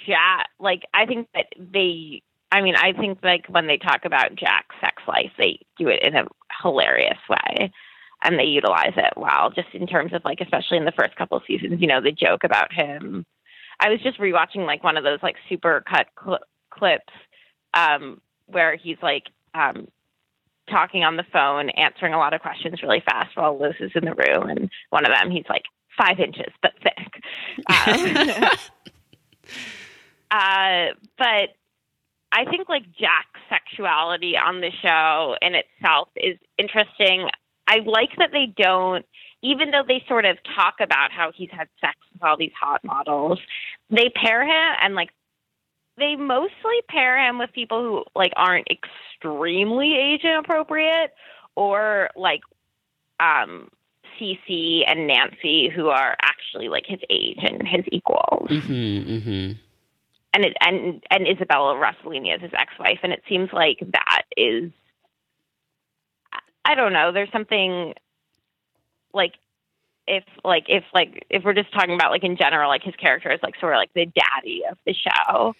Jack 0.06 0.48
like 0.58 0.82
I 0.94 1.06
think 1.06 1.28
that 1.34 1.46
they 1.58 2.22
I 2.50 2.62
mean, 2.62 2.76
I 2.76 2.92
think 2.92 3.18
like 3.22 3.46
when 3.48 3.66
they 3.66 3.76
talk 3.76 4.04
about 4.04 4.34
Jack's 4.34 4.74
sex 4.80 5.02
life, 5.06 5.30
they 5.36 5.60
do 5.76 5.88
it 5.88 6.02
in 6.02 6.16
a 6.16 6.26
hilarious 6.62 7.18
way. 7.28 7.72
And 8.22 8.38
they 8.38 8.44
utilize 8.44 8.94
it 8.96 9.12
well, 9.16 9.50
just 9.50 9.68
in 9.74 9.86
terms 9.86 10.12
of 10.12 10.24
like, 10.24 10.40
especially 10.40 10.76
in 10.76 10.84
the 10.84 10.92
first 10.98 11.14
couple 11.14 11.36
of 11.36 11.44
seasons, 11.46 11.80
you 11.80 11.86
know, 11.86 12.00
the 12.00 12.10
joke 12.10 12.42
about 12.42 12.72
him. 12.72 13.24
I 13.78 13.90
was 13.90 14.00
just 14.00 14.18
rewatching 14.18 14.66
like 14.66 14.82
one 14.82 14.96
of 14.96 15.04
those 15.04 15.20
like 15.22 15.36
super 15.48 15.84
cut 15.88 16.08
cl- 16.20 16.40
clips 16.70 17.12
um, 17.74 18.20
where 18.46 18.74
he's 18.74 18.96
like 19.02 19.24
um, 19.54 19.86
talking 20.68 21.04
on 21.04 21.16
the 21.16 21.24
phone, 21.32 21.70
answering 21.70 22.12
a 22.12 22.18
lot 22.18 22.34
of 22.34 22.40
questions 22.40 22.82
really 22.82 23.02
fast 23.04 23.36
while 23.36 23.56
Liz 23.56 23.74
is 23.78 23.92
in 23.94 24.04
the 24.04 24.14
room. 24.14 24.48
And 24.48 24.68
one 24.90 25.06
of 25.06 25.12
them, 25.12 25.30
he's 25.30 25.46
like 25.48 25.64
five 25.96 26.18
inches 26.18 26.52
but 26.60 26.72
thick. 26.82 27.22
Um, 27.86 28.48
uh, 30.30 30.94
but 31.16 31.50
I 32.30 32.44
think 32.50 32.68
like 32.68 32.84
Jack's 32.98 33.40
sexuality 33.48 34.36
on 34.36 34.60
the 34.60 34.70
show 34.82 35.36
in 35.40 35.54
itself 35.54 36.08
is 36.16 36.38
interesting. 36.58 37.28
I 37.66 37.78
like 37.84 38.10
that 38.18 38.30
they 38.32 38.52
don't, 38.56 39.04
even 39.42 39.70
though 39.70 39.84
they 39.86 40.04
sort 40.08 40.24
of 40.24 40.36
talk 40.54 40.76
about 40.80 41.10
how 41.12 41.32
he's 41.34 41.50
had 41.50 41.68
sex 41.80 41.96
with 42.12 42.22
all 42.22 42.36
these 42.36 42.52
hot 42.58 42.82
models, 42.84 43.38
they 43.90 44.10
pair 44.14 44.42
him 44.42 44.76
and 44.82 44.94
like 44.94 45.10
they 45.96 46.16
mostly 46.16 46.80
pair 46.88 47.18
him 47.26 47.38
with 47.38 47.52
people 47.52 47.82
who 47.82 48.04
like 48.14 48.32
aren't 48.36 48.68
extremely 48.68 49.96
age 49.96 50.24
inappropriate 50.24 51.12
or 51.56 52.10
like 52.16 52.40
um 53.20 53.68
CC 54.18 54.82
and 54.86 55.06
Nancy 55.06 55.68
who 55.68 55.88
are 55.88 56.16
actually 56.22 56.68
like 56.68 56.84
his 56.86 57.00
age 57.10 57.38
and 57.42 57.66
his 57.66 57.84
equals 57.90 58.48
mm-hmm, 58.48 59.12
mm-hmm. 59.12 59.52
And 60.34 60.44
it, 60.44 60.56
and 60.60 61.02
and 61.10 61.26
Isabella 61.26 61.74
Rossellini 61.74 62.34
is 62.34 62.42
his 62.42 62.52
ex-wife, 62.54 63.00
and 63.02 63.12
it 63.12 63.22
seems 63.28 63.50
like 63.52 63.78
that 63.92 64.22
is, 64.36 64.70
I 66.64 66.74
don't 66.74 66.92
know. 66.92 67.12
There's 67.12 67.32
something 67.32 67.94
like 69.12 69.32
if 70.06 70.24
like 70.44 70.64
if 70.68 70.84
like 70.94 71.26
if 71.30 71.44
we're 71.44 71.54
just 71.54 71.72
talking 71.72 71.94
about 71.94 72.10
like 72.10 72.24
in 72.24 72.36
general, 72.36 72.68
like 72.68 72.82
his 72.82 72.94
character 72.96 73.30
is 73.32 73.40
like 73.42 73.54
sort 73.60 73.72
of 73.74 73.78
like 73.78 73.92
the 73.94 74.06
daddy 74.06 74.62
of 74.70 74.78
the 74.86 74.94
show. 74.94 75.54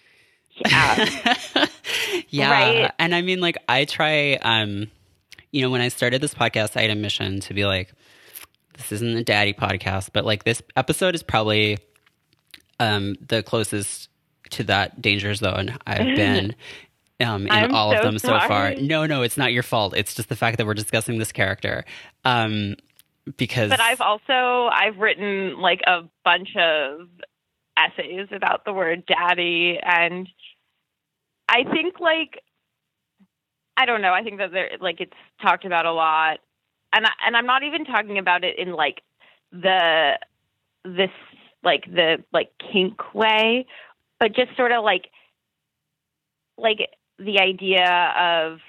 Yeah, 0.65 1.35
yeah 2.29 2.51
Right? 2.51 2.91
and 2.99 3.15
i 3.15 3.21
mean 3.21 3.39
like 3.39 3.55
i 3.69 3.85
try 3.85 4.33
um 4.41 4.87
you 5.51 5.61
know 5.61 5.69
when 5.69 5.79
i 5.79 5.87
started 5.87 6.21
this 6.21 6.33
podcast 6.33 6.75
i 6.75 6.81
had 6.81 6.89
a 6.89 6.95
mission 6.95 7.39
to 7.41 7.53
be 7.53 7.65
like 7.65 7.93
this 8.75 8.91
isn't 8.91 9.15
a 9.15 9.23
daddy 9.23 9.53
podcast 9.53 10.09
but 10.11 10.25
like 10.25 10.43
this 10.43 10.61
episode 10.75 11.15
is 11.15 11.23
probably 11.23 11.77
um 12.79 13.15
the 13.25 13.41
closest 13.43 14.08
to 14.51 14.63
that 14.65 15.01
danger 15.01 15.33
zone. 15.33 15.77
I've 15.85 16.15
been 16.15 16.55
um 17.21 17.47
in 17.47 17.51
I'm 17.51 17.75
all 17.75 17.91
of 17.91 17.99
so 17.99 18.03
them 18.03 18.19
so 18.19 18.39
far. 18.39 18.75
no 18.75 19.05
no 19.05 19.23
it's 19.23 19.37
not 19.37 19.51
your 19.51 19.63
fault. 19.63 19.93
It's 19.95 20.13
just 20.13 20.29
the 20.29 20.35
fact 20.35 20.57
that 20.57 20.65
we're 20.65 20.73
discussing 20.73 21.17
this 21.19 21.31
character 21.31 21.85
um 22.25 22.75
because 23.37 23.69
but 23.69 23.79
I've 23.79 24.01
also 24.01 24.69
I've 24.71 24.97
written 24.97 25.59
like 25.59 25.81
a 25.85 26.01
bunch 26.23 26.55
of 26.55 27.07
essays 27.77 28.27
about 28.31 28.65
the 28.65 28.73
word 28.73 29.05
daddy, 29.05 29.79
and 29.81 30.27
I 31.47 31.63
think 31.63 31.99
like 31.99 32.41
I 33.77 33.85
don't 33.85 34.01
know. 34.01 34.13
I 34.13 34.23
think 34.23 34.39
that 34.39 34.51
there 34.51 34.71
like 34.79 34.99
it's 34.99 35.13
talked 35.41 35.65
about 35.65 35.85
a 35.85 35.93
lot, 35.93 36.39
and 36.93 37.05
I, 37.05 37.11
and 37.25 37.35
I'm 37.35 37.45
not 37.45 37.63
even 37.63 37.85
talking 37.85 38.17
about 38.17 38.43
it 38.43 38.57
in 38.57 38.73
like 38.73 39.01
the 39.51 40.19
this 40.83 41.11
like 41.63 41.85
the 41.85 42.23
like 42.33 42.51
kink 42.71 43.13
way, 43.13 43.65
but 44.19 44.35
just 44.35 44.55
sort 44.55 44.71
of 44.71 44.83
like 44.83 45.09
like 46.57 46.89
the 47.17 47.39
idea 47.39 48.13
of 48.19 48.59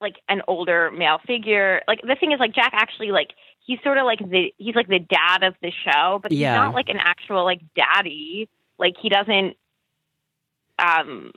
like 0.00 0.16
an 0.28 0.42
older 0.46 0.90
male 0.90 1.18
figure. 1.26 1.82
Like 1.88 2.00
the 2.02 2.16
thing 2.18 2.32
is 2.32 2.40
like 2.40 2.54
Jack 2.54 2.70
actually 2.72 3.10
like 3.10 3.30
he's 3.66 3.78
sort 3.82 3.98
of 3.98 4.04
like 4.04 4.20
the 4.20 4.52
he's 4.58 4.74
like 4.74 4.88
the 4.88 5.00
dad 5.00 5.42
of 5.42 5.54
the 5.62 5.72
show, 5.84 6.20
but 6.22 6.30
he's 6.32 6.40
Yeah. 6.40 6.54
not 6.54 6.74
like 6.74 6.88
an 6.88 6.98
actual 6.98 7.44
like 7.44 7.60
daddy. 7.74 8.48
Like 8.78 8.94
he 9.00 9.08
doesn't 9.08 9.56
um 10.78 11.32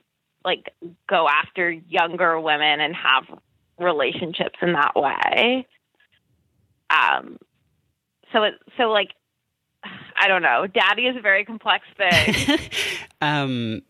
like 0.45 0.73
go 1.09 1.27
after 1.27 1.69
younger 1.71 2.39
women 2.39 2.79
and 2.79 2.95
have 2.95 3.25
relationships 3.79 4.57
in 4.61 4.73
that 4.73 4.95
way. 4.95 5.67
Um, 6.89 7.37
so 8.33 8.43
it 8.43 8.55
so 8.77 8.91
like 8.91 9.09
I 10.21 10.27
don't 10.27 10.43
know. 10.43 10.67
Daddy 10.67 11.07
is 11.07 11.17
a 11.17 11.21
very 11.21 11.43
complex 11.43 11.83
thing. 11.97 12.59
um, 13.21 13.81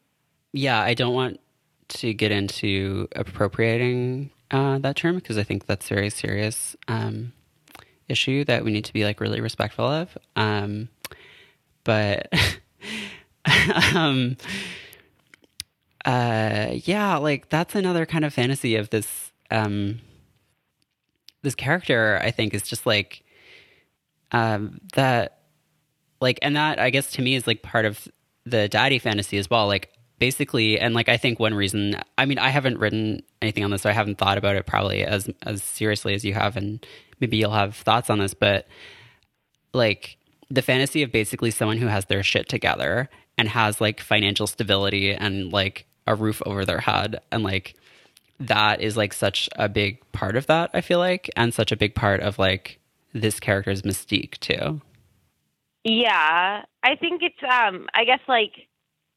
yeah, 0.54 0.80
I 0.82 0.94
don't 0.94 1.13
want 1.13 1.41
to 1.89 2.13
get 2.13 2.32
into 2.32 3.10
appropriating 3.15 4.32
uh, 4.50 4.78
that 4.80 4.96
term 4.96 5.15
because 5.15 5.38
I 5.38 5.44
think 5.44 5.65
that's 5.65 5.91
a 5.91 5.94
very 5.94 6.10
serious 6.10 6.76
um, 6.88 7.34
issue 8.08 8.46
that 8.46 8.63
we 8.63 8.72
need 8.72 8.86
to 8.86 8.94
be 8.94 9.04
like 9.04 9.20
really 9.20 9.41
respectful 9.41 9.86
of. 9.86 10.17
Um, 10.38 10.88
but 11.84 12.32
um, 13.94 14.38
uh, 16.06 16.67
yeah, 16.72 17.17
like 17.17 17.50
that's 17.50 17.76
another 17.76 18.06
kind 18.06 18.24
of 18.24 18.34
fantasy 18.34 18.78
of 18.78 18.89
this 18.89 19.34
um, 19.52 20.00
this 21.41 21.56
character. 21.56 22.22
I 22.24 22.32
think 22.32 22.54
is 22.54 22.63
just 22.63 22.86
like 22.86 23.24
um, 24.32 24.80
that, 24.94 25.40
like, 26.22 26.40
and 26.42 26.56
that 26.56 26.80
I 26.80 26.90
guess 26.90 27.12
to 27.14 27.22
me 27.22 27.36
is 27.36 27.48
like 27.48 27.62
part 27.62 27.86
of 27.86 28.08
the 28.46 28.70
daddy 28.70 29.00
fantasy 29.00 29.38
as 29.38 29.50
well. 29.50 29.68
Like 29.68 29.92
basically, 30.20 30.80
and 30.80 30.94
like 30.94 31.10
I 31.10 31.18
think 31.18 31.40
one 31.40 31.54
reason. 31.54 32.02
I 32.18 32.26
mean, 32.26 32.40
I 32.40 32.50
haven't 32.50 32.80
written 32.80 33.24
anything 33.42 33.64
on 33.64 33.72
this, 33.72 33.82
so 33.82 33.90
I 33.90 33.94
haven't 33.94 34.18
thought 34.18 34.38
about 34.38 34.56
it 34.56 34.66
probably 34.66 35.04
as 35.04 35.30
as 35.44 35.62
seriously 35.62 36.14
as 36.14 36.24
you 36.24 36.34
have, 36.34 36.56
and 36.56 36.86
maybe 37.20 37.38
you'll 37.38 37.52
have 37.52 37.76
thoughts 37.76 38.10
on 38.10 38.20
this, 38.20 38.34
but 38.34 38.68
like 39.74 40.18
the 40.50 40.62
fantasy 40.62 41.02
of 41.02 41.12
basically 41.12 41.52
someone 41.52 41.78
who 41.78 41.88
has 41.88 42.06
their 42.06 42.24
shit 42.24 42.50
together 42.50 43.10
and 43.38 43.48
has 43.50 43.80
like 43.80 44.02
financial 44.02 44.48
stability 44.48 45.14
and 45.14 45.52
like 45.54 45.86
a 46.08 46.16
roof 46.16 46.42
over 46.46 46.66
their 46.66 46.80
head 46.80 47.22
and 47.32 47.44
like 47.44 47.76
that 48.40 48.82
is 48.82 48.98
like 48.98 49.14
such 49.14 49.48
a 49.56 49.70
big 49.70 50.00
part 50.12 50.36
of 50.36 50.48
that 50.48 50.70
i 50.74 50.82
feel 50.82 51.00
like 51.00 51.30
and 51.38 51.54
such 51.54 51.72
a 51.72 51.78
big 51.78 51.96
part 51.96 52.20
of 52.20 52.38
like 52.38 52.80
this 53.14 53.40
character's 53.40 53.84
mystique 53.84 54.38
too 54.40 54.82
yeah 55.84 56.63
i 56.84 56.96
think 56.96 57.22
it's 57.24 57.44
um 57.44 57.88
i 57.94 58.04
guess 58.04 58.20
like 58.28 58.54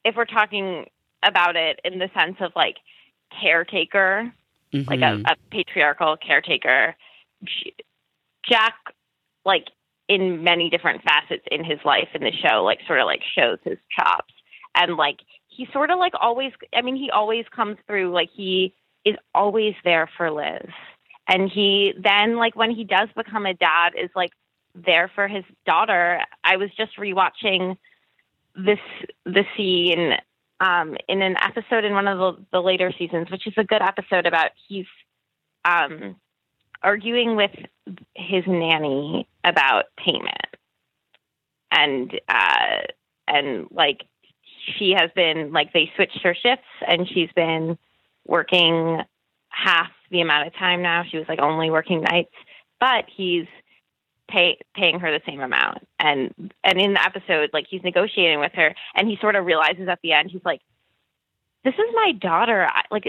if 0.05 0.17
we're 0.17 0.25
talking 0.25 0.87
about 1.23 1.57
it 1.57 1.81
in 1.85 1.99
the 1.99 2.11
sense 2.15 2.37
of 2.41 2.53
like 2.55 2.77
caretaker 3.41 4.33
mm-hmm. 4.73 4.89
like 4.89 5.01
a, 5.01 5.21
a 5.27 5.37
patriarchal 5.51 6.17
caretaker 6.17 6.95
jack 8.49 8.75
like 9.45 9.67
in 10.09 10.45
many 10.45 10.69
different 10.71 11.03
facets 11.03 11.45
in 11.51 11.65
his 11.65 11.79
life 11.85 12.09
in 12.15 12.23
the 12.23 12.33
show 12.33 12.63
like 12.63 12.81
sort 12.87 13.01
of 13.01 13.07
like 13.07 13.23
shows 13.37 13.59
his 13.65 13.79
chops 13.97 14.35
and 14.75 14.97
like 14.97 15.19
he 15.49 15.67
sort 15.73 15.91
of 15.91 15.99
like 15.99 16.13
always 16.21 16.53
i 16.75 16.83
mean 16.83 16.97
he 16.97 17.11
always 17.11 17.45
comes 17.55 17.77
through 17.87 18.13
like 18.13 18.29
he 18.35 18.75
is 19.05 19.17
always 19.35 19.75
there 19.85 20.09
for 20.17 20.31
liz 20.31 20.69
and 21.29 21.51
he 21.51 21.93
then 22.03 22.37
like 22.37 22.55
when 22.57 22.71
he 22.71 22.85
does 22.85 23.09
become 23.17 23.47
a 23.47 23.55
dad 23.55 23.93
is 24.01 24.11
like 24.15 24.31
there 24.75 25.11
for 25.15 25.29
his 25.29 25.45
daughter. 25.67 26.21
I 26.43 26.57
was 26.57 26.71
just 26.77 26.97
rewatching 26.97 27.77
this 28.57 28.79
the 29.25 29.45
scene 29.57 30.15
um 30.61 30.97
in 31.09 31.23
an 31.23 31.37
episode 31.43 31.85
in 31.85 31.93
one 31.93 32.07
of 32.07 32.19
the, 32.19 32.45
the 32.53 32.61
later 32.61 32.93
seasons 32.97 33.29
which 33.29 33.49
is 33.49 33.55
a 33.57 33.65
good 33.65 33.83
episode 33.83 34.27
about 34.27 34.51
he's 34.69 34.87
um 35.65 36.15
arguing 36.83 37.35
with 37.35 37.51
his 38.15 38.45
nanny 38.47 39.27
about 39.43 39.87
payment. 39.97 40.57
And 41.71 42.13
uh 42.29 42.83
and 43.27 43.67
like 43.71 44.05
she 44.79 44.95
has 44.97 45.11
been 45.17 45.53
like 45.53 45.73
they 45.73 45.91
switched 45.97 46.21
her 46.23 46.35
shifts 46.35 46.65
and 46.87 47.09
she's 47.09 47.31
been 47.35 47.77
working 48.27 49.03
half 49.49 49.91
the 50.11 50.21
amount 50.21 50.47
of 50.47 50.55
time 50.55 50.83
now. 50.83 51.05
She 51.11 51.19
was 51.19 51.27
like 51.29 51.41
only 51.41 51.71
working 51.71 52.03
nights, 52.03 52.35
but 52.81 53.05
he's 53.15 53.47
pay, 54.35 54.59
paying 54.75 55.01
her 55.01 55.11
the 55.11 55.23
same 55.27 55.41
amount. 55.41 55.87
And 55.99 56.53
and 56.63 56.81
in 56.81 56.95
the 56.95 57.05
episode, 57.05 57.51
like 57.53 57.67
he's 57.69 57.83
negotiating 57.83 58.41
with 58.41 58.53
her, 58.55 58.75
and 58.95 59.09
he 59.09 59.17
sort 59.21 59.37
of 59.37 59.47
realizes 59.47 59.89
at 59.89 60.01
the 60.03 60.13
end, 60.13 60.31
he's 60.31 60.45
like, 60.45 60.61
"This 61.65 61.75
is 61.75 61.95
my 61.95 62.13
daughter. 62.13 62.67
I, 62.67 62.83
like 62.91 63.05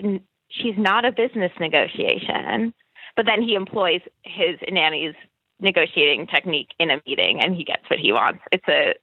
she's 0.50 0.78
not 0.78 1.06
a 1.06 1.12
business 1.12 1.52
negotiation." 1.60 2.74
But 3.16 3.26
then 3.26 3.42
he 3.42 3.56
employs 3.56 4.02
his 4.24 4.60
nanny's 4.70 5.16
negotiating 5.62 6.28
technique 6.28 6.70
in 6.80 6.92
a 6.92 7.02
meeting, 7.08 7.40
and 7.42 7.56
he 7.56 7.64
gets 7.64 7.84
what 7.90 8.00
he 8.00 8.12
wants. 8.12 8.42
It's 8.52 8.68
a 8.68 8.94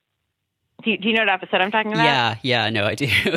do 0.84 0.90
you, 0.90 0.98
do 0.98 1.08
you 1.08 1.14
know 1.14 1.22
what 1.22 1.28
episode 1.28 1.60
I'm 1.60 1.70
talking 1.70 1.92
about? 1.92 2.04
Yeah, 2.04 2.36
yeah, 2.42 2.70
no, 2.70 2.84
I 2.84 2.94
do. 2.94 3.06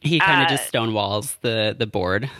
he 0.00 0.20
kind 0.20 0.42
of 0.42 0.46
uh, 0.46 0.48
just 0.48 0.72
stonewalls 0.72 1.38
the 1.40 1.74
the 1.78 1.86
board. 1.86 2.30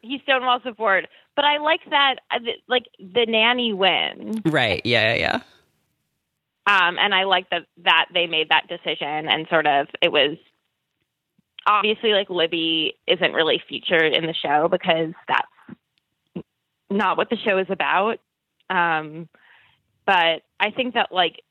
He 0.00 0.20
stonewalls 0.26 0.64
the 0.64 0.72
board, 0.72 1.08
but 1.34 1.44
I 1.44 1.58
like 1.58 1.80
that, 1.90 2.16
uh, 2.30 2.38
like 2.68 2.84
the 2.98 3.26
nanny 3.26 3.72
win. 3.72 4.42
Right? 4.44 4.82
Yeah, 4.84 5.14
yeah, 5.14 5.18
yeah. 5.18 5.40
Um, 6.64 6.96
and 6.98 7.14
I 7.14 7.24
like 7.24 7.50
that 7.50 7.66
that 7.84 8.06
they 8.14 8.26
made 8.26 8.50
that 8.50 8.68
decision, 8.68 9.28
and 9.28 9.46
sort 9.48 9.66
of 9.66 9.88
it 10.00 10.12
was 10.12 10.36
obviously 11.66 12.10
like 12.12 12.30
Libby 12.30 12.94
isn't 13.06 13.32
really 13.32 13.62
featured 13.68 14.14
in 14.14 14.26
the 14.26 14.34
show 14.34 14.68
because 14.68 15.12
that's 15.26 16.44
not 16.90 17.16
what 17.16 17.30
the 17.30 17.36
show 17.36 17.58
is 17.58 17.66
about. 17.68 18.18
Um, 18.70 19.28
but 20.06 20.42
I 20.60 20.70
think 20.74 20.94
that 20.94 21.10
like 21.10 21.42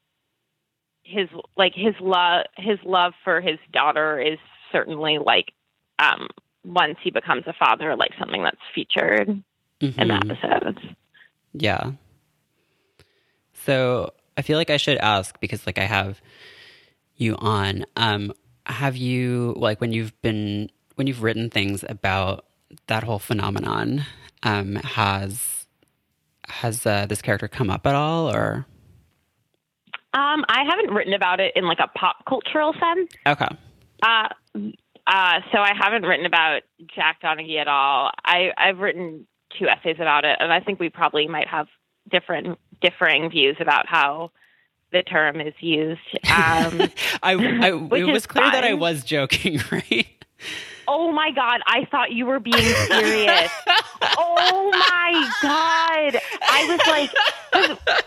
his 1.04 1.28
like 1.58 1.74
his 1.76 1.96
love 2.00 2.46
his 2.58 2.80
love 2.86 3.13
for 3.24 3.41
his 3.41 3.58
daughter 3.74 4.20
is 4.20 4.38
certainly 4.72 5.17
like 5.17 5.52
um 6.00 6.28
once 6.63 6.98
he 7.04 7.12
becomes 7.12 7.44
a 7.48 7.54
father 7.54 7.96
like 7.96 8.12
something 8.20 8.44
that's 8.44 8.62
featured 8.74 9.44
mm-hmm. 9.82 10.00
in 10.00 10.12
episodes 10.12 10.80
yeah 11.54 11.91
so 13.54 14.13
i 14.38 14.41
feel 14.41 14.58
like 14.58 14.70
i 14.70 14.78
should 14.78 14.98
ask 14.98 15.39
because 15.39 15.65
like 15.65 15.78
i 15.78 15.86
have 15.86 16.22
you 17.15 17.36
on 17.38 17.86
um 17.98 18.32
have 18.65 18.96
you 18.96 19.54
like 19.58 19.82
when 19.82 19.91
you've 19.91 20.20
been 20.22 20.70
when 20.96 21.08
you've 21.08 21.24
written 21.24 21.50
things 21.50 21.84
about 21.89 22.46
that 22.88 23.04
whole 23.04 23.20
phenomenon 23.20 24.06
um 24.44 24.76
has 24.76 25.65
has 26.48 26.86
uh, 26.86 27.06
this 27.06 27.22
character 27.22 27.48
come 27.48 27.70
up 27.70 27.86
at 27.88 27.96
all 27.96 28.30
or 28.30 28.65
um, 30.13 30.44
I 30.50 30.63
haven't 30.70 30.94
written 30.94 31.13
about 31.13 31.39
it 31.39 31.54
in 31.56 31.65
like 31.65 31.80
a 31.80 31.88
pop 31.88 32.26
cultural 32.28 32.74
sense. 32.74 33.12
Okay. 33.26 33.48
Uh, 34.04 34.28
uh, 35.08 35.39
so 35.52 35.60
I 35.60 35.72
haven't 35.74 36.04
written 36.04 36.26
about 36.26 36.63
Jack 36.94 37.22
Donaghy 37.22 37.60
at 37.60 37.70
all. 37.70 38.12
I, 38.26 38.50
I've 38.58 38.80
written 38.80 39.26
two 39.58 39.68
essays 39.68 39.98
about 40.00 40.26
it, 40.26 40.38
and 40.40 40.52
I 40.52 40.60
think 40.60 40.80
we 40.80 40.90
probably 40.90 41.28
might 41.28 41.48
have 41.48 41.68
different 42.10 42.58
differing 42.82 43.30
views 43.30 43.58
about 43.60 43.88
how 43.88 44.32
the 44.92 45.04
term 45.04 45.40
is 45.40 45.54
used. 45.60 46.00
Um, 46.26 46.82
I, 47.24 47.34
I 47.34 47.70
it 47.98 48.12
was 48.12 48.26
clear 48.28 48.46
fine. 48.46 48.54
that 48.54 48.64
I 48.64 48.74
was 48.74 49.04
joking, 49.04 49.60
right? 49.72 50.08
Oh 50.88 51.12
my 51.12 51.32
god, 51.32 51.62
I 51.68 51.86
thought 51.86 52.12
you 52.12 52.26
were 52.26 52.40
being 52.40 52.58
serious. 52.58 53.52
oh 54.18 54.70
my 54.74 55.32
god. 55.42 56.22
I 56.42 56.66
was 56.68 56.80
like 56.88 58.06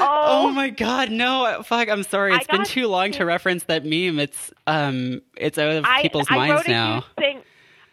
Oh. 0.00 0.46
oh. 0.46 0.50
my 0.50 0.70
god, 0.70 1.10
no! 1.10 1.62
Fuck, 1.64 1.88
I'm 1.88 2.02
sorry. 2.02 2.34
It's 2.34 2.46
been 2.46 2.64
too 2.64 2.88
long 2.88 3.12
to 3.12 3.24
reference 3.24 3.64
that 3.64 3.84
meme. 3.84 4.18
It's 4.18 4.52
um, 4.66 5.22
it's 5.36 5.58
out 5.58 5.70
of 5.70 5.84
I, 5.84 6.02
people's 6.02 6.28
I 6.30 6.36
minds 6.36 6.68
now. 6.68 7.04
Thing, 7.18 7.42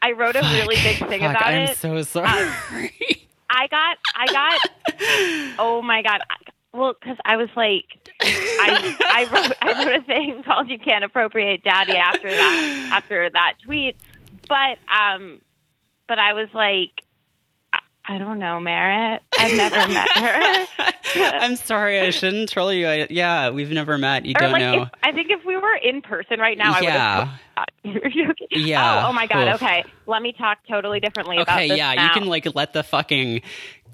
I 0.02 0.12
wrote 0.14 0.36
a 0.36 0.42
fuck, 0.42 0.52
really 0.52 0.76
big 0.76 0.98
thing 0.98 1.22
fuck, 1.22 1.32
about 1.32 1.46
I'm 1.46 1.62
it. 1.62 1.70
I'm 1.70 1.76
so 1.76 2.02
sorry. 2.02 2.28
Um, 2.28 2.90
I 3.50 3.68
got, 3.68 3.98
I 4.16 4.26
got. 4.28 5.56
oh 5.60 5.82
my 5.82 6.02
god! 6.02 6.22
Well, 6.74 6.94
because 7.00 7.18
I 7.26 7.36
was 7.36 7.50
like, 7.56 7.86
I, 8.22 8.96
I 9.02 9.24
wrote, 9.32 9.52
I 9.62 9.86
wrote 9.86 10.02
a 10.02 10.06
thing 10.06 10.44
called 10.44 10.70
"You 10.70 10.80
Can't 10.80 11.04
Appropriate 11.04 11.64
Daddy" 11.64 11.98
after 11.98 12.30
that, 12.30 12.90
after 12.94 13.30
that 13.30 13.56
tweet. 13.64 13.98
But 14.48 14.80
um, 14.90 15.42
but 16.08 16.18
I 16.18 16.34
was 16.34 16.50
like, 16.54 17.04
I 18.06 18.18
don't 18.18 18.40
know, 18.40 18.60
Merritt. 18.60 19.22
I've 19.38 19.56
never 19.56 19.88
met 19.94 20.10
her. 20.16 20.68
I'm 21.16 21.56
sorry, 21.56 22.00
I 22.00 22.10
shouldn't 22.10 22.50
troll 22.50 22.74
you. 22.74 22.88
I, 22.88 23.08
yeah, 23.10 23.52
we've 23.52 23.70
never 23.70 23.98
met. 23.98 24.26
You 24.26 24.34
or 24.36 24.42
don't 24.42 24.52
like 24.54 24.60
know. 24.62 24.82
If, 24.84 24.90
I 25.04 25.12
think 25.12 25.30
if 25.30 25.46
we 25.46 25.56
were 25.56 25.76
in 25.76 26.02
person 26.02 26.40
right 26.40 26.58
now, 26.58 26.74
I 26.74 26.80
yeah. 26.82 27.38
would 27.86 27.94
have. 27.94 28.36
yeah. 28.52 29.04
Oh, 29.06 29.10
oh 29.10 29.14
my 29.14 29.28
god. 29.28 29.50
Oof. 29.50 29.56
Okay, 29.62 29.84
let 30.08 30.22
me 30.22 30.34
talk 30.34 30.60
totally 30.68 31.00
differently 31.00 31.38
okay, 31.38 31.44
about 31.44 31.58
this. 31.60 31.72
Okay, 31.72 31.78
yeah, 31.78 31.94
now. 31.94 32.04
you 32.06 32.10
can 32.12 32.26
like 32.26 32.48
let 32.56 32.74
the 32.74 32.84
fucking 32.84 33.42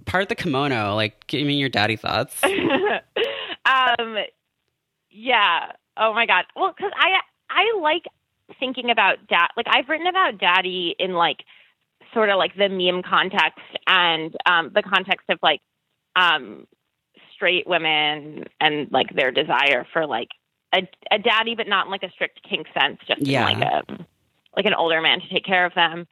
part 0.05 0.29
the 0.29 0.35
kimono. 0.35 0.95
Like, 0.95 1.27
give 1.27 1.45
me 1.45 1.55
your 1.55 1.69
daddy 1.69 1.97
thoughts. 1.97 2.41
um, 3.65 4.17
yeah. 5.11 5.71
Oh 5.97 6.13
my 6.13 6.25
god. 6.25 6.45
Well, 6.55 6.73
because 6.75 6.91
I 6.97 7.19
I 7.49 7.79
like 7.81 8.05
thinking 8.59 8.89
about 8.89 9.27
dad. 9.27 9.49
Like 9.57 9.67
I've 9.69 9.89
written 9.89 10.07
about 10.07 10.37
daddy 10.37 10.95
in 10.97 11.13
like 11.13 11.43
sort 12.17 12.29
of 12.31 12.37
like 12.39 12.55
the 12.57 12.67
meme 12.67 13.03
context 13.03 13.61
and 13.85 14.35
um, 14.47 14.71
the 14.73 14.81
context 14.81 15.29
of 15.29 15.37
like 15.43 15.61
um, 16.15 16.65
straight 17.35 17.67
women 17.67 18.45
and 18.59 18.91
like 18.91 19.13
their 19.13 19.29
desire 19.29 19.85
for 19.93 20.07
like 20.07 20.29
a, 20.73 20.79
a 21.11 21.19
daddy, 21.19 21.53
but 21.53 21.67
not 21.67 21.85
in 21.85 21.91
like 21.91 22.01
a 22.01 22.09
strict 22.09 22.39
kink 22.41 22.65
sense, 22.73 22.97
just 23.07 23.21
Yeah. 23.21 23.47
in 23.47 23.59
like 23.59 23.71
a 23.71 24.05
like 24.55 24.65
an 24.65 24.73
older 24.73 24.99
man 24.99 25.21
to 25.21 25.29
take 25.29 25.45
care 25.45 25.63
of 25.67 25.75
them. 25.75 26.07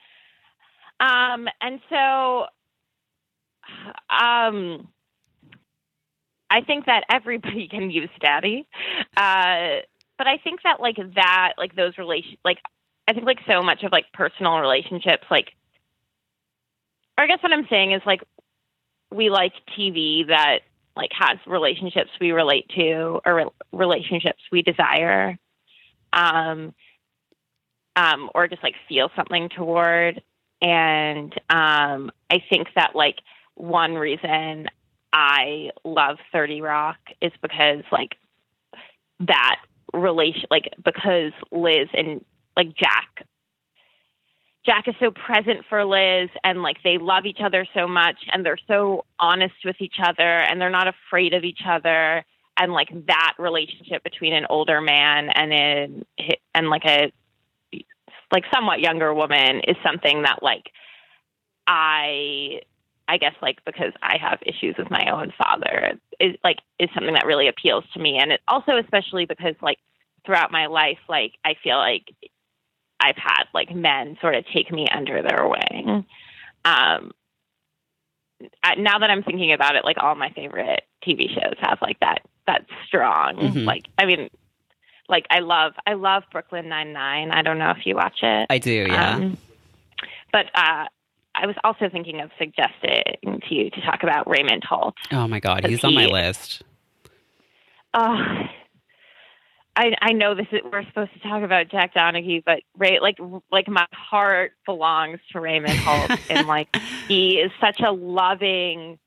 Um, 1.00 1.48
and 1.60 1.80
so, 1.90 2.46
um, 4.12 4.88
I 6.52 6.62
think 6.62 6.86
that 6.86 7.04
everybody 7.10 7.68
can 7.72 7.90
use 7.90 8.12
daddy, 8.22 8.68
uh, 9.18 9.82
but 10.20 10.28
I 10.28 10.38
think 10.44 10.62
that 10.64 10.80
like 10.80 10.98
that, 11.16 11.54
like 11.58 11.76
those 11.76 11.98
relation, 11.98 12.38
like 12.46 12.60
I 13.08 13.14
think 13.14 13.26
like 13.26 13.40
so 13.48 13.64
much 13.64 13.82
of 13.82 13.92
like 13.92 14.06
personal 14.14 14.60
relationships, 14.60 15.26
like, 15.32 15.48
I 17.18 17.28
guess 17.28 17.42
what 17.42 17.52
I'm 17.54 17.68
saying 17.70 17.94
is 17.94 18.02
like 18.06 18.22
we 19.12 19.30
like 19.30 19.54
TV 19.78 20.28
that 20.28 20.60
like 20.96 21.12
has 21.14 21.38
relationships 21.48 22.10
we 22.20 22.32
relate 22.32 22.70
to 22.76 23.20
or 23.26 23.36
re- 23.36 23.46
relationships 23.72 24.40
we 24.52 24.62
desire 24.62 25.38
um 26.14 26.74
um 27.96 28.30
or 28.34 28.48
just 28.48 28.64
like 28.64 28.76
feel 28.88 29.10
something 29.16 29.50
toward. 29.50 30.22
And 30.62 31.34
um 31.50 32.12
i 32.30 32.42
think 32.50 32.68
that 32.76 32.96
like 32.96 33.18
one 33.56 33.94
reason 33.96 34.68
i 35.12 35.70
love 35.84 36.18
30 36.32 36.62
rock 36.62 36.98
is 37.22 37.32
because 37.42 37.84
like 37.92 38.16
that 39.20 39.58
relation 39.94 40.46
like 40.50 40.70
because 40.84 41.34
liz 41.52 41.88
and 41.94 42.24
like 42.56 42.74
jack 42.76 43.26
Jack 44.66 44.88
is 44.88 44.96
so 45.00 45.12
present 45.12 45.64
for 45.70 45.86
Liz 45.86 46.30
and 46.44 46.64
like 46.64 46.78
they 46.84 46.98
love 46.98 47.26
each 47.26 47.40
other 47.44 47.68
so 47.74 47.88
much 47.88 48.18
and 48.32 48.44
they're 48.44 48.58
so 48.68 49.06
honest 49.20 49.54
with 49.64 49.76
each 49.80 49.98
other 50.04 50.42
and 50.42 50.60
they're 50.60 50.70
not 50.72 50.88
afraid 50.88 51.34
of 51.34 51.44
each 51.44 51.62
other. 51.68 52.26
And 52.58 52.74
like 52.74 52.90
that 53.08 53.34
relationship 53.38 54.04
between 54.04 54.34
an 54.34 54.46
older 54.50 54.82
man 54.82 55.30
and 55.30 55.54
an 55.54 56.06
and 56.56 56.70
like 56.70 56.86
a 56.86 57.12
like 58.32 58.44
somewhat 58.54 58.80
younger 58.80 59.14
woman 59.14 59.62
is 59.68 59.76
something 59.84 60.24
that 60.24 60.42
like 60.42 60.72
I 61.68 62.62
I 63.08 63.18
guess 63.18 63.36
like 63.42 63.64
because 63.66 63.94
I 64.02 64.18
have 64.18 64.40
issues 64.42 64.76
with 64.80 64.90
my 64.90 65.12
own 65.12 65.32
father 65.38 66.00
is 66.20 66.36
like 66.44 66.58
is 66.80 66.90
something 66.96 67.14
that 67.14 67.28
really 67.28 67.48
appeals 67.50 67.84
to 67.94 68.00
me. 68.00 68.18
And 68.18 68.32
it 68.32 68.42
also 68.48 68.78
especially 68.78 69.26
because 69.26 69.56
like 69.62 69.78
throughout 70.26 70.52
my 70.52 70.66
life 70.66 70.98
like 71.08 71.34
I 71.44 71.56
feel 71.62 71.78
like 71.78 72.06
I've 73.00 73.18
had 73.18 73.44
like 73.54 73.74
men 73.76 74.18
sort 74.22 74.36
of 74.36 74.46
take 74.54 74.72
me 74.72 74.88
under 74.94 75.22
their 75.22 75.48
wing. 75.48 76.06
Um, 76.64 77.12
I, 78.64 78.76
now 78.76 79.00
that 79.00 79.10
I'm 79.10 79.24
thinking 79.24 79.54
about 79.54 79.76
it, 79.76 79.86
like 79.86 79.98
all 80.00 80.16
my 80.16 80.30
favorite 80.32 80.82
TV 81.06 81.30
shows 81.30 81.56
have 81.60 81.80
like 81.82 82.00
that 82.00 82.20
that 82.48 82.66
strong. 82.88 83.36
Mhm. 83.38 83.66
Like 83.66 83.86
I 83.98 84.06
mean, 84.06 84.30
like 85.08 85.26
I 85.30 85.40
love 85.40 85.74
I 85.86 85.94
love 85.94 86.24
Brooklyn 86.32 86.68
Nine 86.70 86.94
Nine. 86.94 87.32
I 87.32 87.42
don't 87.42 87.58
know 87.60 87.72
if 87.72 87.86
you 87.86 87.96
watch 87.96 88.20
it. 88.22 88.48
I 88.50 88.58
do, 88.58 88.86
yeah. 88.90 89.16
Um, 89.16 89.38
but 90.32 90.48
uh, 90.54 90.86
I 91.34 91.48
was 91.48 91.56
also 91.64 91.90
thinking 91.90 92.20
of 92.22 92.30
suggesting 92.38 93.40
to 93.48 93.56
you 93.56 93.70
to 93.70 93.82
talk 93.82 94.04
about 94.04 94.30
Raymond 94.30 94.64
Holt. 94.68 94.96
oh 95.12 95.28
my 95.28 95.40
god, 95.40 95.66
he's 95.66 95.84
on 95.84 95.94
my 95.94 96.06
list. 96.06 96.64
Oh, 97.94 98.18
I 99.76 99.94
I 100.02 100.12
know 100.14 100.36
this 100.36 100.48
is 100.52 100.62
we're 100.72 100.86
supposed 100.86 101.14
to 101.14 101.20
talk 101.20 101.44
about 101.44 101.70
Jack 101.70 101.94
Donaghy, 101.94 102.44
but 102.44 102.62
Ray 102.78 103.00
like 103.00 103.18
like 103.52 103.68
my 103.68 103.86
heart 103.92 104.54
belongs 104.66 105.20
to 105.32 105.40
Raymond 105.40 105.78
Holt, 105.78 106.20
and 106.30 106.48
like 106.48 106.76
he 107.08 107.38
is 107.38 107.52
such 107.60 107.82
a 107.82 107.92
loving. 107.92 109.00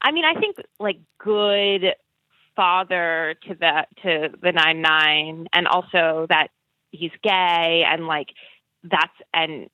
I 0.00 0.12
mean, 0.12 0.24
I 0.24 0.38
think 0.38 0.56
like 0.78 0.98
good 1.18 1.94
father 2.56 3.34
to 3.48 3.54
the 3.54 3.86
to 4.02 4.30
the 4.40 4.52
nine 4.52 4.80
nine, 4.80 5.48
and 5.52 5.66
also 5.66 6.26
that 6.28 6.48
he's 6.90 7.12
gay, 7.22 7.84
and 7.86 8.06
like 8.06 8.28
that's 8.82 9.14
and 9.32 9.68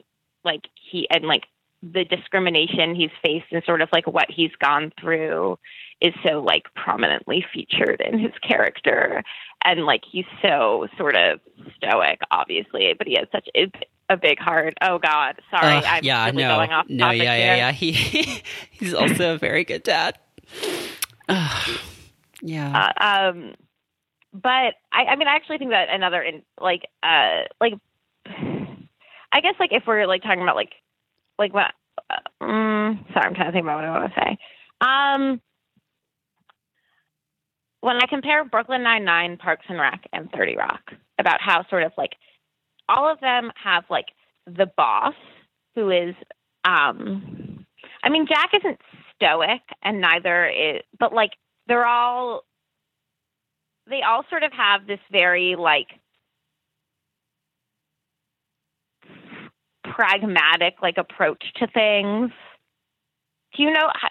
like 0.44 0.62
he 0.74 1.08
and 1.10 1.24
like 1.24 1.44
the 1.82 2.04
discrimination 2.04 2.94
he's 2.94 3.10
faced 3.22 3.46
and 3.52 3.62
sort 3.64 3.80
of 3.80 3.88
like 3.92 4.06
what 4.06 4.26
he's 4.28 4.50
gone 4.60 4.92
through 5.00 5.58
is 6.00 6.12
so 6.22 6.42
like 6.42 6.64
prominently 6.74 7.44
featured 7.54 8.02
in 8.02 8.18
his 8.18 8.32
character 8.46 9.22
and 9.64 9.84
like 9.84 10.02
he's 10.10 10.24
so 10.42 10.86
sort 10.96 11.16
of 11.16 11.40
stoic 11.76 12.20
obviously 12.30 12.94
but 12.96 13.06
he 13.06 13.14
has 13.14 13.26
such 13.32 13.48
a, 13.54 13.70
a 14.08 14.16
big 14.16 14.38
heart 14.38 14.74
oh 14.82 14.98
god 14.98 15.40
sorry 15.50 15.76
Ugh, 15.76 15.84
i'm 15.86 16.04
yeah, 16.04 16.24
really 16.26 16.42
no, 16.42 16.56
going 16.56 16.70
off 16.70 16.86
no, 16.88 17.04
topic 17.04 17.22
yeah, 17.22 17.36
yeah, 17.36 17.56
yeah. 17.56 17.72
He 17.72 17.92
he's 18.70 18.94
also 18.94 19.34
a 19.34 19.38
very 19.38 19.64
good 19.64 19.82
dad. 19.82 20.18
Yeah, 22.42 22.90
Uh, 22.98 23.04
um, 23.04 23.54
but 24.32 24.74
I, 24.92 25.04
I 25.10 25.16
mean, 25.16 25.28
I 25.28 25.34
actually 25.36 25.58
think 25.58 25.72
that 25.72 25.88
another, 25.90 26.22
in, 26.22 26.42
like, 26.58 26.86
uh, 27.02 27.42
like, 27.60 27.74
I 28.26 29.40
guess, 29.42 29.54
like, 29.60 29.72
if 29.72 29.82
we're 29.86 30.06
like 30.06 30.22
talking 30.22 30.42
about 30.42 30.56
like, 30.56 30.72
like 31.38 31.52
what? 31.52 31.72
Uh, 32.08 32.16
mm, 32.42 33.12
sorry, 33.12 33.26
I'm 33.26 33.34
trying 33.34 33.48
to 33.48 33.52
think 33.52 33.64
about 33.64 33.76
what 33.76 33.84
I 33.84 33.90
want 33.90 34.14
to 34.14 34.20
say. 34.20 34.38
Um, 34.80 35.40
when 37.80 37.96
I 37.96 38.06
compare 38.08 38.44
Brooklyn 38.44 38.82
Nine 38.82 39.04
Nine, 39.04 39.36
Parks 39.36 39.66
and 39.68 39.78
Rec, 39.78 40.06
and 40.12 40.30
Thirty 40.32 40.56
Rock, 40.56 40.92
about 41.18 41.40
how 41.40 41.66
sort 41.68 41.82
of 41.82 41.92
like 41.96 42.12
all 42.88 43.10
of 43.10 43.20
them 43.20 43.50
have 43.62 43.84
like 43.90 44.06
the 44.46 44.66
boss 44.76 45.14
who 45.74 45.90
is, 45.90 46.14
um, 46.64 47.64
I 48.02 48.08
mean, 48.08 48.26
Jack 48.26 48.50
isn't 48.54 48.80
stoic, 49.14 49.60
and 49.82 50.00
neither 50.00 50.46
is, 50.48 50.82
but 50.98 51.12
like 51.12 51.30
they're 51.66 51.86
all 51.86 52.42
they 53.88 54.02
all 54.02 54.24
sort 54.30 54.42
of 54.42 54.52
have 54.52 54.86
this 54.86 55.00
very 55.10 55.56
like 55.56 55.88
pragmatic 59.84 60.76
like 60.82 60.96
approach 60.98 61.42
to 61.56 61.66
things. 61.68 62.30
Do 63.56 63.62
you 63.62 63.70
know? 63.72 63.88
How, 63.94 64.08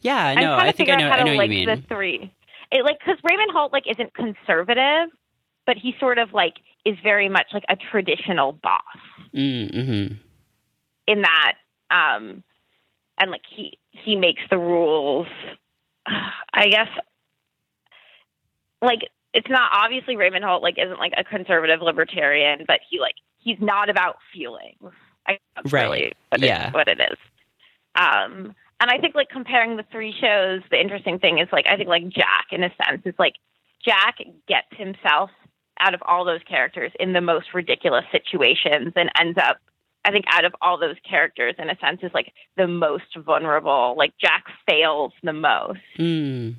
yeah. 0.00 0.26
I'm 0.26 0.40
No, 0.40 0.54
trying 0.56 0.58
to 0.58 0.68
I 0.68 0.72
think 0.72 0.76
figure 0.76 0.94
I 0.94 0.96
know. 1.00 1.06
out 1.06 1.12
how 1.12 1.18
I 1.20 1.22
know 1.24 1.32
to 1.32 1.38
like 1.38 1.50
the 1.50 1.82
three. 1.88 2.32
It 2.72 2.84
like 2.84 2.98
because 2.98 3.18
Raymond 3.22 3.50
Holt 3.52 3.72
like 3.72 3.84
isn't 3.86 4.14
conservative, 4.14 5.10
but 5.66 5.76
he 5.76 5.94
sort 6.00 6.18
of 6.18 6.32
like 6.32 6.54
is 6.84 6.96
very 7.02 7.28
much 7.28 7.46
like 7.52 7.64
a 7.68 7.76
traditional 7.76 8.52
boss 8.52 8.80
Mm, 9.34 10.08
hmm 10.08 10.14
in 11.06 11.22
that 11.22 11.54
um 11.90 12.42
and 13.18 13.30
like 13.30 13.42
he 13.48 13.78
he 13.90 14.14
makes 14.16 14.42
the 14.50 14.58
rules 14.58 15.26
i 16.06 16.68
guess 16.68 16.88
like 18.80 19.00
it's 19.34 19.48
not 19.48 19.70
obviously 19.72 20.16
raymond 20.16 20.44
holt 20.44 20.62
like 20.62 20.76
isn't 20.78 20.98
like 20.98 21.12
a 21.16 21.24
conservative 21.24 21.80
libertarian 21.82 22.64
but 22.66 22.80
he 22.88 23.00
like 23.00 23.14
he's 23.38 23.58
not 23.60 23.88
about 23.90 24.16
feelings 24.32 24.92
i 25.26 25.38
Right. 25.70 25.84
really 25.84 26.12
what, 26.30 26.40
Yeah. 26.40 26.68
it, 26.68 26.74
what 26.74 26.88
it 26.88 27.00
is 27.00 27.18
um 27.96 28.54
and 28.82 28.90
i 28.90 28.98
think 28.98 29.14
like 29.14 29.30
comparing 29.30 29.76
the 29.76 29.84
three 29.90 30.12
shows 30.20 30.60
the 30.70 30.78
interesting 30.80 31.18
thing 31.18 31.38
is 31.38 31.48
like 31.52 31.66
i 31.68 31.76
think 31.76 31.88
like 31.88 32.06
jack 32.08 32.46
in 32.50 32.62
a 32.62 32.70
sense 32.84 33.00
is 33.06 33.14
like 33.18 33.34
jack 33.84 34.18
gets 34.46 34.68
himself 34.72 35.30
out 35.78 35.94
of 35.94 36.02
all 36.06 36.24
those 36.24 36.42
characters 36.46 36.92
in 37.00 37.14
the 37.14 37.20
most 37.20 37.46
ridiculous 37.54 38.04
situations 38.12 38.92
and 38.96 39.10
ends 39.18 39.38
up 39.38 39.56
I 40.04 40.10
think 40.10 40.24
out 40.28 40.44
of 40.44 40.52
all 40.60 40.78
those 40.78 40.96
characters, 41.08 41.54
in 41.58 41.70
a 41.70 41.78
sense, 41.78 42.00
is 42.02 42.10
like 42.12 42.32
the 42.56 42.66
most 42.66 43.16
vulnerable. 43.16 43.94
Like 43.96 44.12
Jack 44.20 44.46
fails 44.68 45.12
the 45.22 45.32
most, 45.32 45.78
Mm. 45.96 46.56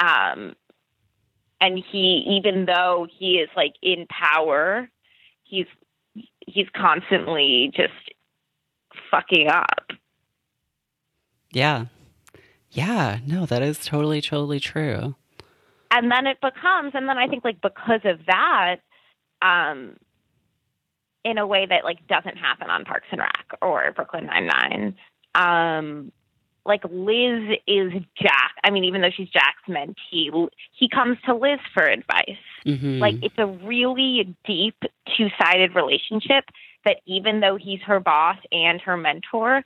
um, 0.00 0.56
and 1.60 1.78
he, 1.78 2.24
even 2.38 2.64
though 2.64 3.06
he 3.18 3.34
is 3.38 3.50
like 3.54 3.74
in 3.82 4.06
power, 4.06 4.88
he's 5.42 5.66
he's 6.40 6.68
constantly 6.74 7.70
just 7.74 7.92
fucking 9.10 9.48
up. 9.48 9.81
Yeah. 11.52 11.86
Yeah. 12.70 13.18
No, 13.26 13.46
that 13.46 13.62
is 13.62 13.84
totally, 13.84 14.20
totally 14.20 14.60
true. 14.60 15.14
And 15.90 16.10
then 16.10 16.26
it 16.26 16.40
becomes, 16.40 16.92
and 16.94 17.08
then 17.08 17.18
I 17.18 17.28
think 17.28 17.44
like 17.44 17.60
because 17.60 18.00
of 18.04 18.20
that, 18.26 18.76
um, 19.42 19.96
in 21.24 21.38
a 21.38 21.46
way 21.46 21.66
that 21.66 21.84
like 21.84 22.06
doesn't 22.08 22.36
happen 22.36 22.68
on 22.70 22.84
Parks 22.84 23.06
and 23.10 23.20
Rec 23.20 23.46
or 23.60 23.92
Brooklyn 23.94 24.26
Nine 24.26 24.46
Nine. 24.46 24.96
Um, 25.34 26.12
like 26.64 26.82
Liz 26.84 27.58
is 27.66 27.92
Jack. 28.20 28.52
I 28.64 28.70
mean, 28.70 28.84
even 28.84 29.00
though 29.00 29.10
she's 29.14 29.28
Jack's 29.28 29.62
mentee, 29.68 30.48
he 30.72 30.88
comes 30.88 31.18
to 31.26 31.34
Liz 31.34 31.58
for 31.74 31.84
advice. 31.84 32.38
hmm 32.64 32.98
Like 33.00 33.16
it's 33.22 33.34
a 33.38 33.46
really 33.46 34.34
deep 34.46 34.76
two 35.16 35.28
sided 35.40 35.74
relationship 35.74 36.44
that 36.84 36.98
even 37.06 37.40
though 37.40 37.56
he's 37.56 37.80
her 37.86 38.00
boss 38.00 38.38
and 38.50 38.80
her 38.80 38.96
mentor, 38.96 39.62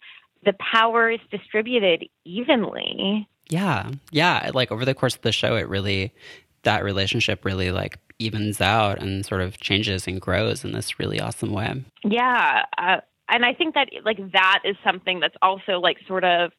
the 0.47 0.55
power 0.55 1.11
is 1.11 1.21
distributed 1.31 2.09
evenly. 2.25 3.29
Yeah. 3.51 3.91
Yeah. 4.11 4.51
Like 4.55 4.73
over 4.73 4.85
the 4.85 4.95
course 4.95 5.17
of 5.17 5.23
the 5.23 5.33
show, 5.33 5.57
it 5.57 5.69
really, 5.69 6.15
that 6.63 6.83
relationship 6.83 7.45
really 7.45 7.71
like 7.71 7.99
evens 8.19 8.61
out 8.61 9.03
and 9.03 9.27
sort 9.27 9.43
of 9.43 9.59
changes 9.59 10.07
and 10.07 10.21
grows 10.21 10.65
in 10.65 10.73
this 10.73 10.99
really 10.99 11.21
awesome 11.21 11.53
way. 11.53 11.85
Yeah. 12.05 12.65
Uh, 12.79 13.01
and 13.29 13.45
I 13.45 13.53
think 13.53 13.75
that 13.75 13.91
like 14.05 14.33
that 14.33 14.63
is 14.65 14.77
something 14.85 15.21
that's 15.21 15.37
also 15.43 15.81
like 15.81 15.99
sort 16.07 16.25
of 16.25 16.53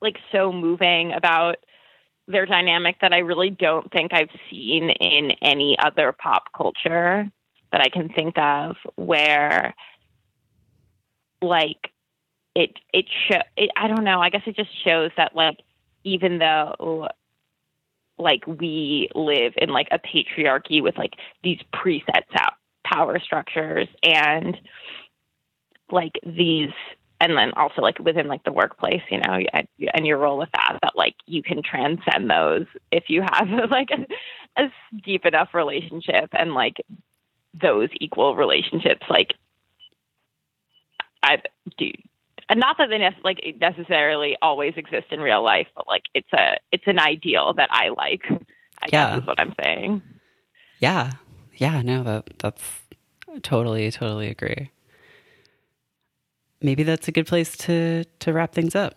like 0.00 0.16
so 0.30 0.52
moving 0.52 1.12
about 1.12 1.56
their 2.28 2.46
dynamic 2.46 2.96
that 3.00 3.12
I 3.12 3.18
really 3.18 3.50
don't 3.50 3.90
think 3.90 4.12
I've 4.12 4.30
seen 4.50 4.90
in 4.90 5.32
any 5.42 5.76
other 5.82 6.12
pop 6.12 6.44
culture 6.56 7.28
that 7.72 7.80
I 7.80 7.88
can 7.88 8.08
think 8.10 8.38
of 8.38 8.76
where 8.96 9.74
like 11.42 11.90
it 12.54 12.72
it 12.92 13.06
show 13.28 13.40
it, 13.56 13.70
I 13.76 13.88
don't 13.88 14.04
know, 14.04 14.20
I 14.20 14.30
guess 14.30 14.42
it 14.46 14.56
just 14.56 14.70
shows 14.84 15.10
that 15.16 15.34
like 15.34 15.58
even 16.04 16.38
though 16.38 17.08
like 18.18 18.46
we 18.46 19.08
live 19.14 19.54
in 19.56 19.70
like 19.70 19.88
a 19.90 19.98
patriarchy 19.98 20.82
with 20.82 20.96
like 20.98 21.14
these 21.42 21.58
presets 21.74 22.34
out 22.36 22.54
power 22.84 23.18
structures 23.18 23.88
and 24.02 24.56
like 25.90 26.12
these 26.24 26.70
and 27.20 27.36
then 27.36 27.52
also 27.56 27.82
like 27.82 27.98
within 27.98 28.26
like 28.26 28.42
the 28.44 28.52
workplace 28.52 29.02
you 29.10 29.18
know 29.18 29.38
and 29.94 30.06
your 30.06 30.18
role 30.18 30.38
with 30.38 30.50
that 30.52 30.78
that 30.82 30.96
like 30.96 31.14
you 31.26 31.42
can 31.42 31.62
transcend 31.62 32.30
those 32.30 32.66
if 32.90 33.04
you 33.08 33.22
have 33.22 33.48
like 33.70 33.90
a, 33.90 34.62
a 34.62 34.72
deep 35.04 35.24
enough 35.26 35.54
relationship 35.54 36.30
and 36.32 36.54
like 36.54 36.76
those 37.60 37.88
equal 38.00 38.36
relationships 38.36 39.02
like 39.08 39.34
i 41.22 41.40
do 41.78 41.90
and 42.50 42.60
not 42.60 42.76
that 42.76 42.90
they 42.90 42.98
ne- 42.98 43.16
like 43.24 43.40
necessarily 43.60 44.36
always 44.42 44.74
exist 44.76 45.06
in 45.10 45.20
real 45.20 45.42
life 45.42 45.68
but 45.74 45.88
like 45.88 46.02
it's 46.14 46.32
a 46.34 46.56
it's 46.72 46.84
an 46.86 46.98
ideal 46.98 47.54
that 47.54 47.70
i 47.72 47.88
like 47.88 48.22
i 48.82 48.86
yeah. 48.92 49.10
guess 49.10 49.20
is 49.20 49.26
what 49.26 49.40
i'm 49.40 49.54
saying 49.64 50.02
yeah 50.80 51.12
yeah 51.56 51.80
no 51.80 52.02
that 52.02 52.28
that's 52.38 52.62
totally 53.42 53.90
totally 53.90 54.28
agree 54.28 54.70
maybe 56.62 56.82
that's 56.82 57.08
a 57.08 57.12
good 57.12 57.26
place 57.26 57.56
to 57.56 58.04
to 58.20 58.32
wrap 58.32 58.52
things 58.52 58.74
up. 58.74 58.94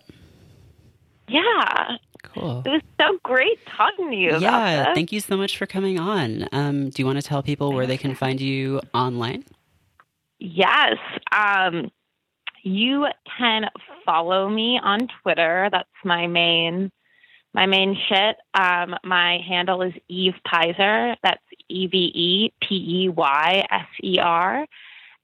Yeah. 1.27 1.97
Cool. 2.23 2.63
It 2.65 2.69
was 2.69 2.81
so 2.99 3.17
great 3.23 3.65
talking 3.65 4.09
to 4.09 4.15
you. 4.15 4.37
Yeah. 4.39 4.93
Thank 4.93 5.11
you 5.11 5.19
so 5.19 5.35
much 5.35 5.57
for 5.57 5.65
coming 5.65 5.99
on. 5.99 6.47
Um, 6.51 6.89
do 6.89 7.01
you 7.01 7.05
want 7.05 7.17
to 7.17 7.21
tell 7.21 7.43
people 7.43 7.73
where 7.73 7.85
they 7.85 7.97
can 7.97 8.15
find 8.15 8.39
you 8.39 8.81
online? 8.93 9.43
Yes. 10.39 10.97
Um, 11.31 11.91
you 12.63 13.07
can 13.37 13.65
follow 14.05 14.49
me 14.49 14.79
on 14.81 15.07
Twitter. 15.21 15.69
That's 15.71 15.87
my 16.03 16.27
main 16.27 16.91
my 17.53 17.67
main 17.67 17.95
shit. 18.09 18.37
Um, 18.55 18.95
my 19.03 19.37
handle 19.47 19.83
is 19.83 19.93
Eve 20.07 20.33
Peyser. 20.47 21.15
That's 21.21 21.43
E 21.69 21.85
V 21.87 21.97
E 21.97 22.53
P 22.61 23.03
E 23.03 23.09
Y 23.09 23.63
S 23.69 23.87
E 24.03 24.17
R. 24.19 24.65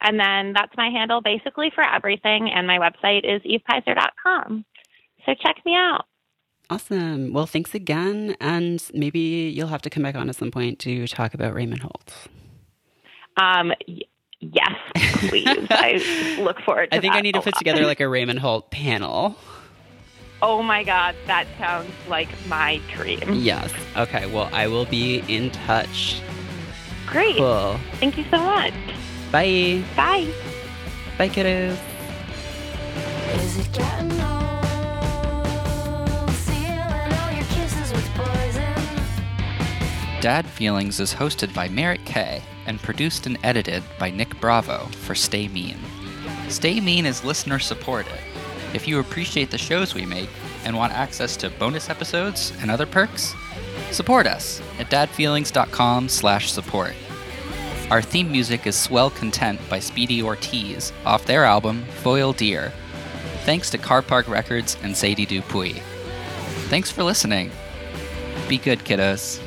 And 0.01 0.19
then 0.19 0.53
that's 0.53 0.71
my 0.77 0.89
handle 0.89 1.21
basically 1.21 1.71
for 1.73 1.83
everything. 1.83 2.51
And 2.51 2.67
my 2.67 2.77
website 2.77 3.25
is 3.25 3.41
evepeyser.com. 3.41 4.63
So 5.25 5.33
check 5.33 5.57
me 5.65 5.75
out. 5.75 6.05
Awesome. 6.69 7.33
Well, 7.33 7.47
thanks 7.47 7.73
again. 7.73 8.35
And 8.39 8.81
maybe 8.93 9.19
you'll 9.19 9.67
have 9.67 9.81
to 9.81 9.89
come 9.89 10.03
back 10.03 10.15
on 10.15 10.29
at 10.29 10.35
some 10.35 10.51
point 10.51 10.79
to 10.79 11.07
talk 11.07 11.33
about 11.33 11.53
Raymond 11.53 11.81
Holt. 11.81 12.27
Um, 13.37 13.73
yes, 14.39 14.75
please. 14.95 15.45
I 15.69 16.37
look 16.39 16.59
forward 16.61 16.91
to 16.91 16.97
I 16.97 16.99
think 16.99 17.13
I 17.13 17.21
need 17.21 17.33
to 17.33 17.41
put 17.41 17.53
lot. 17.53 17.59
together 17.59 17.85
like 17.85 17.99
a 17.99 18.07
Raymond 18.07 18.39
Holt 18.39 18.71
panel. 18.71 19.35
Oh 20.41 20.63
my 20.63 20.83
God, 20.83 21.15
that 21.27 21.47
sounds 21.57 21.91
like 22.07 22.29
my 22.47 22.79
dream. 22.93 23.19
Yes. 23.33 23.73
Okay. 23.97 24.25
Well, 24.31 24.49
I 24.53 24.67
will 24.67 24.85
be 24.85 25.23
in 25.27 25.51
touch. 25.51 26.21
Great. 27.05 27.37
Cool. 27.37 27.77
Thank 27.93 28.17
you 28.17 28.23
so 28.31 28.37
much. 28.37 28.73
Bye. 29.31 29.83
Bye. 29.95 30.31
Bye, 31.17 31.29
kiddos. 31.29 31.77
Dad 40.21 40.45
Feelings 40.45 40.99
is 40.99 41.13
hosted 41.13 41.53
by 41.53 41.69
Merritt 41.69 42.03
K 42.03 42.41
and 42.70 42.82
produced 42.82 43.26
and 43.26 43.38
edited 43.43 43.84
by 43.97 44.11
Nick 44.11 44.39
Bravo 44.39 44.86
for 44.91 45.15
Stay 45.15 45.47
Mean. 45.47 45.80
Stay 46.47 46.80
Mean 46.80 47.07
is 47.07 47.26
listener 47.26 47.57
supported. 47.57 48.13
If 48.74 48.88
you 48.88 48.99
appreciate 48.99 49.49
the 49.49 49.57
shows 49.57 49.95
we 49.95 50.05
make 50.05 50.30
and 50.63 50.78
want 50.78 50.93
access 50.93 51.36
to 51.38 51.49
bonus 51.49 51.89
episodes 51.89 52.53
and 52.61 52.70
other 52.70 52.86
perks, 52.86 53.34
support 53.89 54.28
us 54.28 54.61
at 54.78 54.91
dadfeelings.com/support. 54.91 56.93
Our 57.89 58.03
theme 58.03 58.32
music 58.32 58.67
is 58.67 58.76
Swell 58.76 59.09
Content 59.09 59.59
by 59.67 59.80
Speedy 59.80 60.22
Ortiz 60.22 60.93
off 61.07 61.26
their 61.26 61.45
album 61.45 61.86
Foil 62.03 62.34
Deer. 62.34 62.72
Thanks 63.45 63.72
to 63.72 63.80
Car 63.80 64.03
Park 64.03 64.28
Records 64.28 64.78
and 64.84 64.95
Sadie 64.95 65.26
Dupuis. 65.26 65.82
Thanks 66.70 66.91
for 66.91 67.03
listening. 67.03 67.49
Be 68.47 68.59
good, 68.59 68.86
kiddos. 68.86 69.39